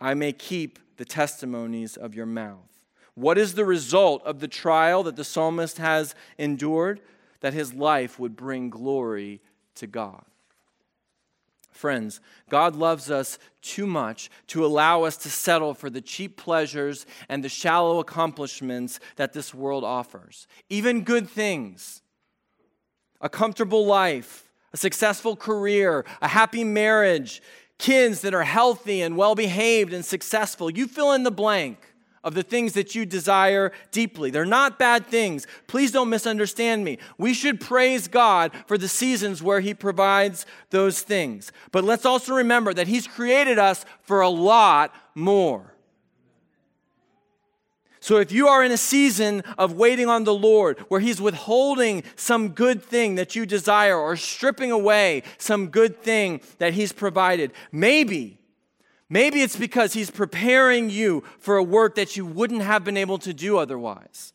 I 0.00 0.14
may 0.14 0.32
keep 0.32 0.80
the 0.96 1.04
testimonies 1.04 1.96
of 1.96 2.16
your 2.16 2.26
mouth. 2.26 2.68
What 3.14 3.38
is 3.38 3.54
the 3.54 3.64
result 3.64 4.24
of 4.24 4.40
the 4.40 4.48
trial 4.48 5.04
that 5.04 5.14
the 5.14 5.22
psalmist 5.22 5.78
has 5.78 6.16
endured? 6.38 7.00
That 7.38 7.54
his 7.54 7.72
life 7.72 8.18
would 8.18 8.34
bring 8.34 8.68
glory 8.68 9.40
to 9.76 9.86
God. 9.86 10.24
Friends, 11.74 12.20
God 12.48 12.76
loves 12.76 13.10
us 13.10 13.36
too 13.60 13.84
much 13.84 14.30
to 14.46 14.64
allow 14.64 15.02
us 15.02 15.16
to 15.18 15.28
settle 15.28 15.74
for 15.74 15.90
the 15.90 16.00
cheap 16.00 16.36
pleasures 16.36 17.04
and 17.28 17.42
the 17.42 17.48
shallow 17.48 17.98
accomplishments 17.98 19.00
that 19.16 19.32
this 19.32 19.52
world 19.52 19.82
offers. 19.82 20.46
Even 20.70 21.02
good 21.02 21.28
things, 21.28 22.00
a 23.20 23.28
comfortable 23.28 23.84
life, 23.84 24.52
a 24.72 24.76
successful 24.76 25.34
career, 25.34 26.04
a 26.22 26.28
happy 26.28 26.62
marriage, 26.62 27.42
kids 27.78 28.20
that 28.20 28.34
are 28.34 28.44
healthy 28.44 29.02
and 29.02 29.16
well 29.16 29.34
behaved 29.34 29.92
and 29.92 30.04
successful. 30.04 30.70
You 30.70 30.86
fill 30.86 31.12
in 31.12 31.24
the 31.24 31.32
blank 31.32 31.93
of 32.24 32.34
the 32.34 32.42
things 32.42 32.72
that 32.72 32.94
you 32.94 33.06
desire 33.06 33.70
deeply. 33.92 34.30
They're 34.30 34.44
not 34.44 34.78
bad 34.78 35.06
things. 35.06 35.46
Please 35.68 35.92
don't 35.92 36.08
misunderstand 36.08 36.84
me. 36.84 36.98
We 37.18 37.34
should 37.34 37.60
praise 37.60 38.08
God 38.08 38.50
for 38.66 38.76
the 38.76 38.88
seasons 38.88 39.42
where 39.42 39.60
He 39.60 39.74
provides 39.74 40.46
those 40.70 41.02
things. 41.02 41.52
But 41.70 41.84
let's 41.84 42.06
also 42.06 42.34
remember 42.34 42.74
that 42.74 42.88
He's 42.88 43.06
created 43.06 43.58
us 43.58 43.84
for 44.02 44.22
a 44.22 44.28
lot 44.28 44.92
more. 45.14 45.74
So 48.00 48.18
if 48.18 48.32
you 48.32 48.48
are 48.48 48.62
in 48.62 48.70
a 48.70 48.76
season 48.76 49.42
of 49.56 49.72
waiting 49.72 50.10
on 50.10 50.24
the 50.24 50.34
Lord 50.34 50.78
where 50.88 51.00
He's 51.00 51.22
withholding 51.22 52.02
some 52.16 52.50
good 52.50 52.82
thing 52.82 53.14
that 53.14 53.34
you 53.34 53.46
desire 53.46 53.96
or 53.96 54.16
stripping 54.16 54.70
away 54.70 55.22
some 55.38 55.68
good 55.68 56.02
thing 56.02 56.42
that 56.58 56.74
He's 56.74 56.92
provided, 56.92 57.52
maybe 57.72 58.38
Maybe 59.10 59.42
it's 59.42 59.56
because 59.56 59.92
he's 59.92 60.10
preparing 60.10 60.90
you 60.90 61.24
for 61.38 61.56
a 61.56 61.62
work 61.62 61.94
that 61.96 62.16
you 62.16 62.24
wouldn't 62.24 62.62
have 62.62 62.84
been 62.84 62.96
able 62.96 63.18
to 63.18 63.34
do 63.34 63.58
otherwise. 63.58 64.32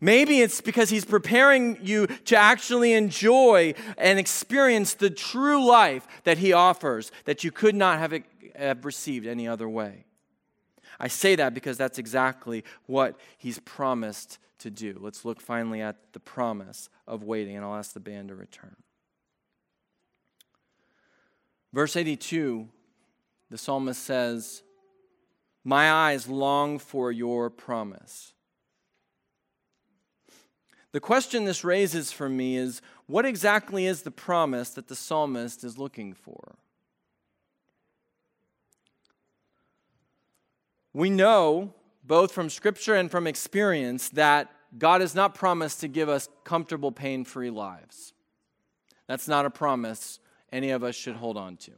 Maybe 0.00 0.40
it's 0.40 0.60
because 0.60 0.90
he's 0.90 1.04
preparing 1.04 1.78
you 1.82 2.06
to 2.26 2.36
actually 2.36 2.92
enjoy 2.92 3.74
and 3.96 4.18
experience 4.18 4.94
the 4.94 5.10
true 5.10 5.64
life 5.66 6.06
that 6.24 6.38
he 6.38 6.52
offers 6.52 7.10
that 7.24 7.42
you 7.42 7.50
could 7.50 7.74
not 7.74 7.98
have, 7.98 8.14
have 8.54 8.84
received 8.84 9.26
any 9.26 9.48
other 9.48 9.68
way. 9.68 10.04
I 11.00 11.08
say 11.08 11.36
that 11.36 11.54
because 11.54 11.76
that's 11.76 11.98
exactly 11.98 12.64
what 12.86 13.18
he's 13.38 13.58
promised 13.60 14.38
to 14.60 14.70
do. 14.70 14.98
Let's 15.00 15.24
look 15.24 15.40
finally 15.40 15.80
at 15.80 15.96
the 16.12 16.20
promise 16.20 16.88
of 17.06 17.22
waiting, 17.22 17.56
and 17.56 17.64
I'll 17.64 17.76
ask 17.76 17.92
the 17.92 18.00
band 18.00 18.28
to 18.28 18.34
return. 18.34 18.76
Verse 21.72 21.96
82 21.96 22.68
the 23.50 23.58
psalmist 23.58 24.02
says, 24.02 24.62
My 25.64 25.90
eyes 25.90 26.28
long 26.28 26.78
for 26.78 27.10
your 27.10 27.50
promise. 27.50 28.32
The 30.92 31.00
question 31.00 31.44
this 31.44 31.64
raises 31.64 32.12
for 32.12 32.28
me 32.28 32.56
is 32.56 32.80
what 33.06 33.26
exactly 33.26 33.86
is 33.86 34.02
the 34.02 34.10
promise 34.10 34.70
that 34.70 34.88
the 34.88 34.96
psalmist 34.96 35.62
is 35.62 35.78
looking 35.78 36.14
for? 36.14 36.56
We 40.94 41.10
know, 41.10 41.74
both 42.02 42.32
from 42.32 42.48
scripture 42.48 42.94
and 42.94 43.10
from 43.10 43.26
experience, 43.26 44.08
that 44.10 44.50
God 44.76 45.00
has 45.00 45.14
not 45.14 45.34
promised 45.34 45.80
to 45.80 45.88
give 45.88 46.08
us 46.08 46.28
comfortable, 46.44 46.90
pain 46.90 47.24
free 47.24 47.50
lives. 47.50 48.12
That's 49.06 49.28
not 49.28 49.46
a 49.46 49.50
promise 49.50 50.18
any 50.50 50.70
of 50.70 50.82
us 50.82 50.94
should 50.94 51.16
hold 51.16 51.36
on 51.36 51.56
to. 51.58 51.72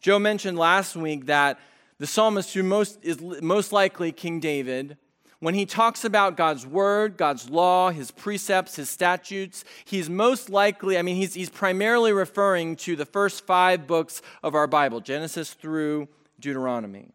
Joe 0.00 0.18
mentioned 0.18 0.58
last 0.58 0.96
week 0.96 1.26
that 1.26 1.58
the 1.98 2.06
psalmist 2.06 2.54
who 2.54 2.62
most 2.62 2.98
is 3.02 3.20
most 3.20 3.72
likely 3.72 4.12
King 4.12 4.40
David, 4.40 4.96
when 5.40 5.54
he 5.54 5.66
talks 5.66 6.04
about 6.04 6.36
God's 6.36 6.66
word, 6.66 7.16
God's 7.16 7.50
law, 7.50 7.90
his 7.90 8.10
precepts, 8.10 8.76
his 8.76 8.88
statutes, 8.88 9.64
he's 9.84 10.08
most 10.08 10.48
likely, 10.48 10.96
I 10.98 11.02
mean, 11.02 11.16
he's, 11.16 11.34
he's 11.34 11.50
primarily 11.50 12.12
referring 12.12 12.76
to 12.76 12.96
the 12.96 13.06
first 13.06 13.46
five 13.46 13.86
books 13.86 14.22
of 14.42 14.54
our 14.54 14.66
Bible, 14.66 15.00
Genesis 15.00 15.52
through 15.52 16.08
Deuteronomy. 16.38 17.08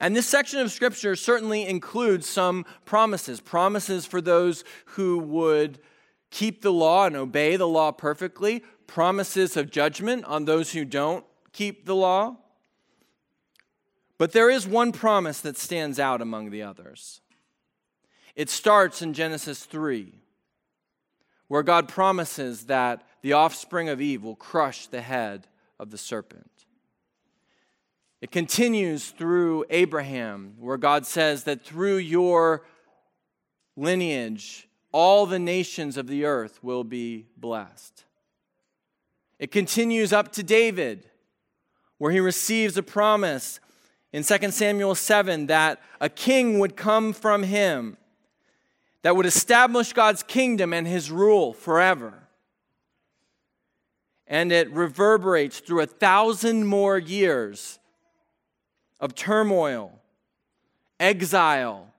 And 0.00 0.16
this 0.16 0.26
section 0.26 0.60
of 0.60 0.72
Scripture 0.72 1.16
certainly 1.16 1.66
includes 1.66 2.28
some 2.28 2.64
promises 2.84 3.40
promises 3.40 4.04
for 4.04 4.20
those 4.20 4.64
who 4.86 5.18
would 5.18 5.78
keep 6.30 6.62
the 6.62 6.72
law 6.72 7.06
and 7.06 7.16
obey 7.16 7.56
the 7.56 7.68
law 7.68 7.92
perfectly, 7.92 8.62
promises 8.86 9.56
of 9.56 9.70
judgment 9.70 10.24
on 10.24 10.44
those 10.44 10.72
who 10.72 10.84
don't 10.84 11.24
keep 11.52 11.86
the 11.86 11.94
law. 11.94 12.36
But 14.18 14.32
there 14.32 14.48
is 14.48 14.66
one 14.66 14.92
promise 14.92 15.40
that 15.40 15.58
stands 15.58 15.98
out 15.98 16.22
among 16.22 16.50
the 16.50 16.62
others. 16.62 17.20
It 18.34 18.50
starts 18.50 19.02
in 19.02 19.12
Genesis 19.12 19.64
3, 19.64 20.12
where 21.48 21.62
God 21.62 21.88
promises 21.88 22.66
that 22.66 23.02
the 23.22 23.34
offspring 23.34 23.88
of 23.88 24.00
Eve 24.00 24.22
will 24.22 24.36
crush 24.36 24.86
the 24.86 25.00
head 25.00 25.46
of 25.78 25.90
the 25.90 25.98
serpent. 25.98 26.50
It 28.22 28.30
continues 28.30 29.10
through 29.10 29.66
Abraham, 29.68 30.54
where 30.58 30.78
God 30.78 31.04
says 31.04 31.44
that 31.44 31.62
through 31.62 31.98
your 31.98 32.64
lineage, 33.76 34.68
all 34.90 35.26
the 35.26 35.38
nations 35.38 35.98
of 35.98 36.06
the 36.06 36.24
earth 36.24 36.64
will 36.64 36.84
be 36.84 37.26
blessed. 37.36 38.05
It 39.38 39.50
continues 39.50 40.12
up 40.12 40.32
to 40.32 40.42
David, 40.42 41.08
where 41.98 42.12
he 42.12 42.20
receives 42.20 42.76
a 42.76 42.82
promise 42.82 43.60
in 44.12 44.22
2 44.22 44.50
Samuel 44.50 44.94
7 44.94 45.46
that 45.46 45.82
a 46.00 46.08
king 46.08 46.58
would 46.58 46.76
come 46.76 47.12
from 47.12 47.42
him 47.42 47.96
that 49.02 49.14
would 49.14 49.26
establish 49.26 49.92
God's 49.92 50.22
kingdom 50.22 50.72
and 50.72 50.86
his 50.86 51.10
rule 51.10 51.52
forever. 51.52 52.14
And 54.26 54.50
it 54.50 54.70
reverberates 54.72 55.60
through 55.60 55.82
a 55.82 55.86
thousand 55.86 56.66
more 56.66 56.98
years 56.98 57.78
of 58.98 59.14
turmoil, 59.14 59.92
exile, 60.98 61.92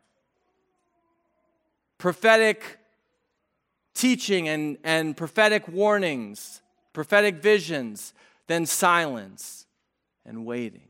prophetic 1.97 2.79
teaching 3.93 4.49
and, 4.49 4.77
and 4.83 5.15
prophetic 5.15 5.67
warnings, 5.67 6.61
prophetic 6.97 7.35
visions, 7.35 8.11
then 8.47 8.65
silence 8.65 9.67
and 10.25 10.47
waiting. 10.47 10.89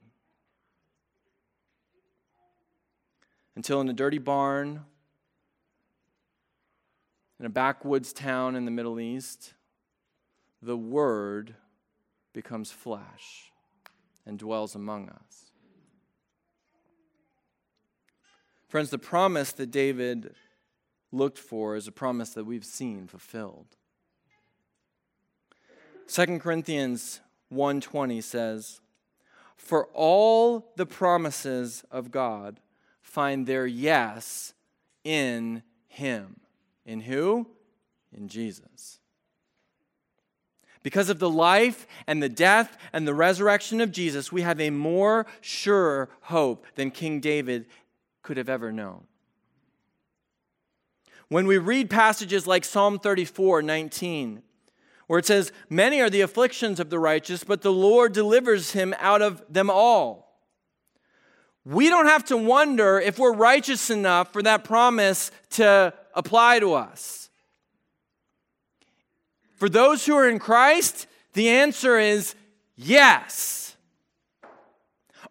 Until 3.57 3.81
in 3.81 3.89
a 3.89 3.93
dirty 3.93 4.17
barn, 4.17 4.85
in 7.41 7.45
a 7.45 7.49
backwoods 7.49 8.13
town 8.13 8.55
in 8.55 8.63
the 8.63 8.71
Middle 8.71 9.01
East, 9.01 9.53
the 10.61 10.77
Word 10.77 11.55
becomes 12.31 12.71
flesh 12.71 13.51
and 14.25 14.39
dwells 14.39 14.75
among 14.75 15.09
us. 15.09 15.51
Friends, 18.69 18.91
the 18.91 18.97
promise 18.97 19.51
that 19.51 19.71
David 19.71 20.33
looked 21.11 21.37
for 21.37 21.75
is 21.75 21.85
a 21.85 21.91
promise 21.91 22.29
that 22.29 22.45
we've 22.45 22.63
seen 22.63 23.07
fulfilled. 23.07 23.76
2 26.07 26.39
Corinthians 26.39 27.21
1:20 27.49 28.21
says, 28.21 28.81
"For 29.55 29.87
all 29.93 30.71
the 30.75 30.85
promises 30.85 31.83
of 31.91 32.11
God 32.11 32.59
find 33.01 33.45
their 33.45 33.67
yes 33.67 34.53
in 35.03 35.63
him." 35.87 36.41
In 36.85 37.01
who? 37.01 37.47
In 38.11 38.29
Jesus. 38.29 38.99
Because 40.83 41.09
of 41.09 41.19
the 41.19 41.29
life 41.29 41.85
and 42.07 42.23
the 42.23 42.29
death 42.29 42.77
and 42.93 43.05
the 43.05 43.13
resurrection 43.13 43.81
of 43.81 43.91
Jesus, 43.91 44.31
we 44.31 44.43
have 44.43 44.61
a 44.61 44.69
more 44.69 45.25
sure 45.41 46.07
hope 46.21 46.65
than 46.75 46.91
King 46.91 47.19
David 47.19 47.67
could 48.21 48.37
have 48.37 48.47
ever 48.47 48.71
known. 48.71 49.05
When 51.27 51.45
we 51.45 51.57
read 51.57 51.89
passages 51.89 52.47
like 52.47 52.63
Psalm 52.63 52.99
34 52.99 53.61
19, 53.61 54.43
where 55.07 55.19
it 55.19 55.25
says, 55.25 55.51
Many 55.69 55.99
are 56.01 56.09
the 56.09 56.21
afflictions 56.21 56.79
of 56.79 56.89
the 56.89 56.99
righteous, 56.99 57.43
but 57.43 57.61
the 57.61 57.71
Lord 57.71 58.13
delivers 58.13 58.71
him 58.71 58.93
out 58.99 59.21
of 59.21 59.43
them 59.49 59.69
all. 59.69 60.27
We 61.65 61.89
don't 61.89 62.05
have 62.05 62.23
to 62.25 62.37
wonder 62.37 62.99
if 62.99 63.19
we're 63.19 63.33
righteous 63.33 63.89
enough 63.89 64.31
for 64.31 64.41
that 64.43 64.63
promise 64.63 65.31
to 65.51 65.93
apply 66.13 66.59
to 66.59 66.73
us. 66.73 67.29
For 69.55 69.67
those 69.67 70.05
who 70.05 70.15
are 70.15 70.29
in 70.29 70.39
Christ, 70.39 71.07
the 71.33 71.49
answer 71.49 71.97
is 71.97 72.35
yes. 72.75 73.75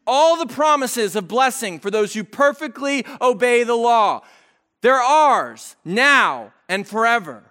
All 0.06 0.36
the 0.36 0.52
promises 0.52 1.16
of 1.16 1.26
blessing 1.26 1.78
for 1.80 1.90
those 1.90 2.12
who 2.12 2.22
perfectly 2.22 3.06
obey 3.20 3.64
the 3.64 3.74
law. 3.74 4.22
They're 4.82 4.94
ours 4.94 5.74
now 5.84 6.52
and 6.68 6.86
forever. 6.86 7.44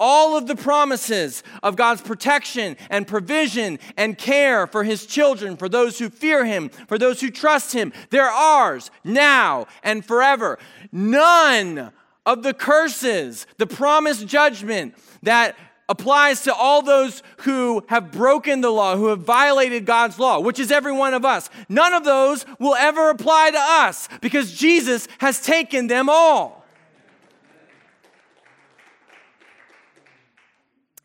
All 0.00 0.36
of 0.36 0.46
the 0.46 0.56
promises 0.56 1.42
of 1.62 1.76
God's 1.76 2.00
protection 2.00 2.76
and 2.90 3.06
provision 3.06 3.78
and 3.96 4.16
care 4.16 4.66
for 4.66 4.84
His 4.84 5.06
children, 5.06 5.56
for 5.56 5.68
those 5.68 5.98
who 5.98 6.08
fear 6.10 6.44
Him, 6.44 6.68
for 6.68 6.98
those 6.98 7.20
who 7.20 7.30
trust 7.30 7.72
Him, 7.72 7.92
they're 8.10 8.30
ours 8.30 8.90
now 9.04 9.66
and 9.82 10.04
forever. 10.04 10.58
None 10.92 11.90
of 12.24 12.42
the 12.42 12.54
curses, 12.54 13.46
the 13.56 13.66
promised 13.66 14.26
judgment 14.26 14.94
that 15.22 15.56
applies 15.88 16.42
to 16.42 16.54
all 16.54 16.82
those 16.82 17.22
who 17.38 17.82
have 17.88 18.12
broken 18.12 18.60
the 18.60 18.70
law, 18.70 18.96
who 18.96 19.06
have 19.06 19.20
violated 19.20 19.86
God's 19.86 20.18
law, 20.18 20.38
which 20.38 20.58
is 20.58 20.70
every 20.70 20.92
one 20.92 21.14
of 21.14 21.24
us. 21.24 21.48
None 21.68 21.94
of 21.94 22.04
those 22.04 22.44
will 22.58 22.74
ever 22.74 23.08
apply 23.08 23.50
to 23.52 23.58
us 23.58 24.08
because 24.20 24.52
Jesus 24.52 25.08
has 25.18 25.40
taken 25.40 25.86
them 25.86 26.08
all. 26.10 26.57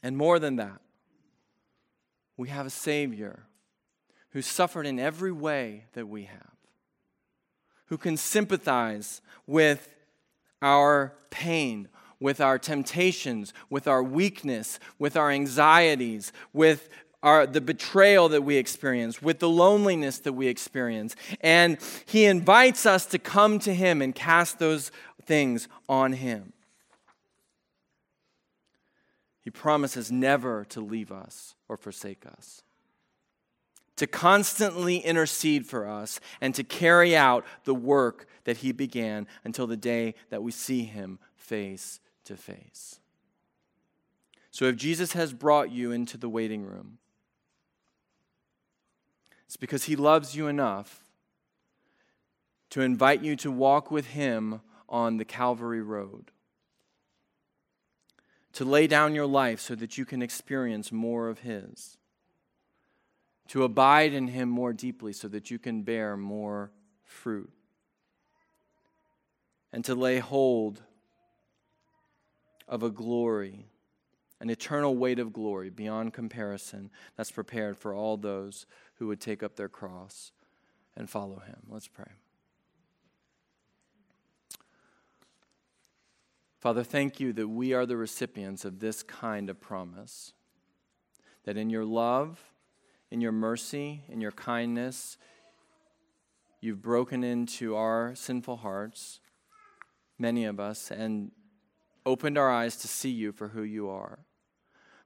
And 0.04 0.18
more 0.18 0.38
than 0.38 0.58
that, 0.58 0.82
we 2.36 2.50
have 2.50 2.66
a 2.66 2.70
Savior 2.70 3.48
who 4.32 4.42
suffered 4.42 4.86
in 4.86 5.00
every 5.00 5.32
way 5.32 5.86
that 5.94 6.08
we 6.08 6.24
have, 6.26 6.52
who 7.86 7.98
can 7.98 8.18
sympathize 8.18 9.22
with 9.48 9.96
our 10.62 11.14
pain, 11.30 11.88
with 12.20 12.42
our 12.42 12.58
temptations, 12.60 13.54
with 13.70 13.88
our 13.88 14.04
weakness, 14.04 14.80
with 14.98 15.16
our 15.16 15.30
anxieties, 15.30 16.34
with 16.52 16.90
our, 17.22 17.46
the 17.46 17.62
betrayal 17.62 18.30
that 18.30 18.42
we 18.42 18.58
experience, 18.58 19.22
with 19.22 19.40
the 19.40 19.50
loneliness 19.50 20.20
that 20.20 20.34
we 20.34 20.48
experience. 20.48 21.16
And 21.42 21.78
He 22.06 22.26
invites 22.26 22.86
us 22.86 23.06
to 23.08 23.20
come 23.20 23.60
to 23.60 23.74
Him 23.74 24.02
and 24.02 24.14
cast 24.14 24.60
those 24.60 24.92
things 25.26 25.68
on 25.88 26.14
Him. 26.14 26.53
He 29.44 29.50
promises 29.50 30.12
never 30.12 30.66
to 30.70 30.80
leave 30.80 31.12
us 31.12 31.56
or 31.68 31.76
forsake 31.76 32.26
us, 32.26 32.64
to 33.98 34.08
constantly 34.08 34.98
intercede 34.98 35.66
for 35.66 35.86
us, 35.86 36.22
and 36.40 36.56
to 36.56 36.64
carry 36.64 37.16
out 37.16 37.46
the 37.66 37.76
work 37.76 38.26
that 38.46 38.58
He 38.58 38.72
began 38.72 39.28
until 39.44 39.68
the 39.68 39.78
day 39.78 40.16
that 40.30 40.42
we 40.42 40.52
see 40.52 40.84
Him 40.84 41.20
face 41.36 42.00
to 42.24 42.38
face. 42.38 43.00
So 44.50 44.66
if 44.66 44.78
Jesus 44.78 45.12
has 45.14 45.34
brought 45.34 45.72
you 45.72 45.92
into 45.92 46.18
the 46.18 46.30
waiting 46.30 46.64
room, 46.64 47.00
it's 49.46 49.58
because 49.58 49.84
He 49.84 49.98
loves 49.98 50.36
you 50.36 50.48
enough 50.48 51.04
to 52.70 52.82
invite 52.82 53.22
you 53.22 53.36
to 53.36 53.52
walk 53.52 53.92
with 53.92 54.08
Him 54.08 54.62
on 54.88 55.18
the 55.18 55.26
Calvary 55.26 55.82
Road 55.82 56.32
to 58.54 58.66
lay 58.66 58.88
down 58.88 59.16
your 59.16 59.26
life 59.26 59.60
so 59.60 59.76
that 59.76 59.98
you 59.98 60.06
can 60.06 60.22
experience 60.22 60.92
more 60.92 61.28
of 61.28 61.40
His, 61.40 61.98
to 63.50 63.64
abide 63.64 64.14
in 64.14 64.28
Him 64.28 64.50
more 64.50 64.74
deeply 64.74 65.14
so 65.14 65.28
that 65.28 65.52
you 65.52 65.60
can 65.60 65.82
bear 65.82 66.16
more 66.16 66.72
fruit, 67.04 67.52
and 69.72 69.84
to 69.86 69.96
lay 69.96 70.20
hold 70.20 70.82
of 72.68 72.84
a 72.84 72.90
glory, 72.90 73.66
an 74.40 74.50
eternal 74.50 74.96
weight 74.96 75.20
of 75.20 75.34
glory 75.34 75.70
beyond 75.70 76.14
comparison 76.14 76.90
that's 77.18 77.32
prepared 77.32 77.78
for 77.78 77.94
all 77.94 78.18
those 78.18 78.66
who 78.96 79.08
would 79.08 79.20
take 79.20 79.44
up 79.44 79.56
their 79.56 79.70
cross 79.70 80.32
and 80.96 81.10
follow 81.10 81.40
Him. 81.40 81.58
Let's 81.70 81.88
pray. 81.88 82.12
Father, 86.64 86.82
thank 86.86 87.20
you 87.20 87.34
that 87.34 87.50
we 87.50 87.74
are 87.74 87.86
the 87.86 87.98
recipients 87.98 88.64
of 88.64 88.80
this 88.80 89.04
kind 89.04 89.50
of 89.50 89.60
promise. 89.60 90.32
That 91.44 91.58
in 91.58 91.70
your 91.70 91.84
love, 91.84 92.40
in 93.12 93.20
your 93.20 93.34
mercy, 93.34 94.06
in 94.08 94.22
your 94.22 94.32
kindness, 94.32 95.18
you've 96.62 96.82
broken 96.82 97.22
into 97.22 97.76
our 97.76 98.16
sinful 98.16 98.56
hearts, 98.56 99.20
many 100.18 100.46
of 100.46 100.58
us, 100.58 100.90
and 100.90 101.34
opened 102.06 102.38
our 102.38 102.50
eyes 102.50 102.78
to 102.78 102.88
see 102.88 103.12
you 103.12 103.34
for 103.34 103.50
who 103.50 103.64
you 103.64 103.90
are. 103.90 104.20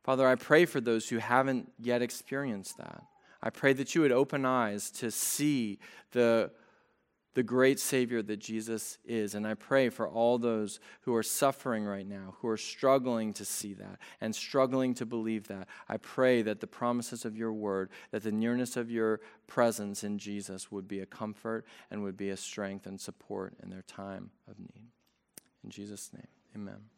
Father, 0.03 0.28
I 0.28 0.36
pray 0.36 0.66
for 0.66 0.80
those 0.80 1.10
who 1.10 1.18
haven't 1.18 1.72
yet 1.80 2.03
experienced 2.03 2.78
that. 2.78 3.01
I 3.41 3.49
pray 3.49 3.74
that 3.74 3.95
you 3.95 4.01
would 4.01 4.12
open 4.12 4.45
eyes 4.45 4.91
to 4.91 5.10
see 5.10 5.80
the, 6.12 6.51
the 7.38 7.43
great 7.43 7.79
Savior 7.79 8.23
that 8.23 8.39
Jesus 8.39 8.97
is. 9.05 9.35
And 9.35 9.45
I 9.45 9.53
pray 9.53 9.89
for 9.89 10.09
all 10.09 10.39
those 10.39 10.79
who 11.01 11.13
are 11.13 11.21
suffering 11.21 11.85
right 11.85 12.07
now, 12.07 12.33
who 12.39 12.47
are 12.47 12.57
struggling 12.57 13.31
to 13.33 13.45
see 13.45 13.75
that 13.75 13.99
and 14.19 14.35
struggling 14.35 14.95
to 14.95 15.05
believe 15.05 15.47
that. 15.49 15.67
I 15.88 15.97
pray 15.97 16.41
that 16.41 16.61
the 16.61 16.65
promises 16.65 17.25
of 17.25 17.38
your 17.38 17.53
word, 17.53 17.91
that 18.09 18.23
the 18.23 18.31
nearness 18.31 18.75
of 18.75 18.89
your 18.89 19.21
presence 19.45 20.03
in 20.03 20.17
Jesus 20.17 20.71
would 20.71 20.88
be 20.88 21.01
a 21.01 21.05
comfort 21.05 21.67
and 21.91 22.01
would 22.01 22.17
be 22.17 22.31
a 22.31 22.38
strength 22.38 22.88
and 22.88 22.99
support 22.99 23.53
in 23.61 23.69
their 23.69 23.83
time 23.83 24.31
of 24.49 24.57
need. 24.57 24.88
In 25.63 25.69
Jesus' 25.69 26.09
name, 26.11 26.27
amen. 26.55 26.97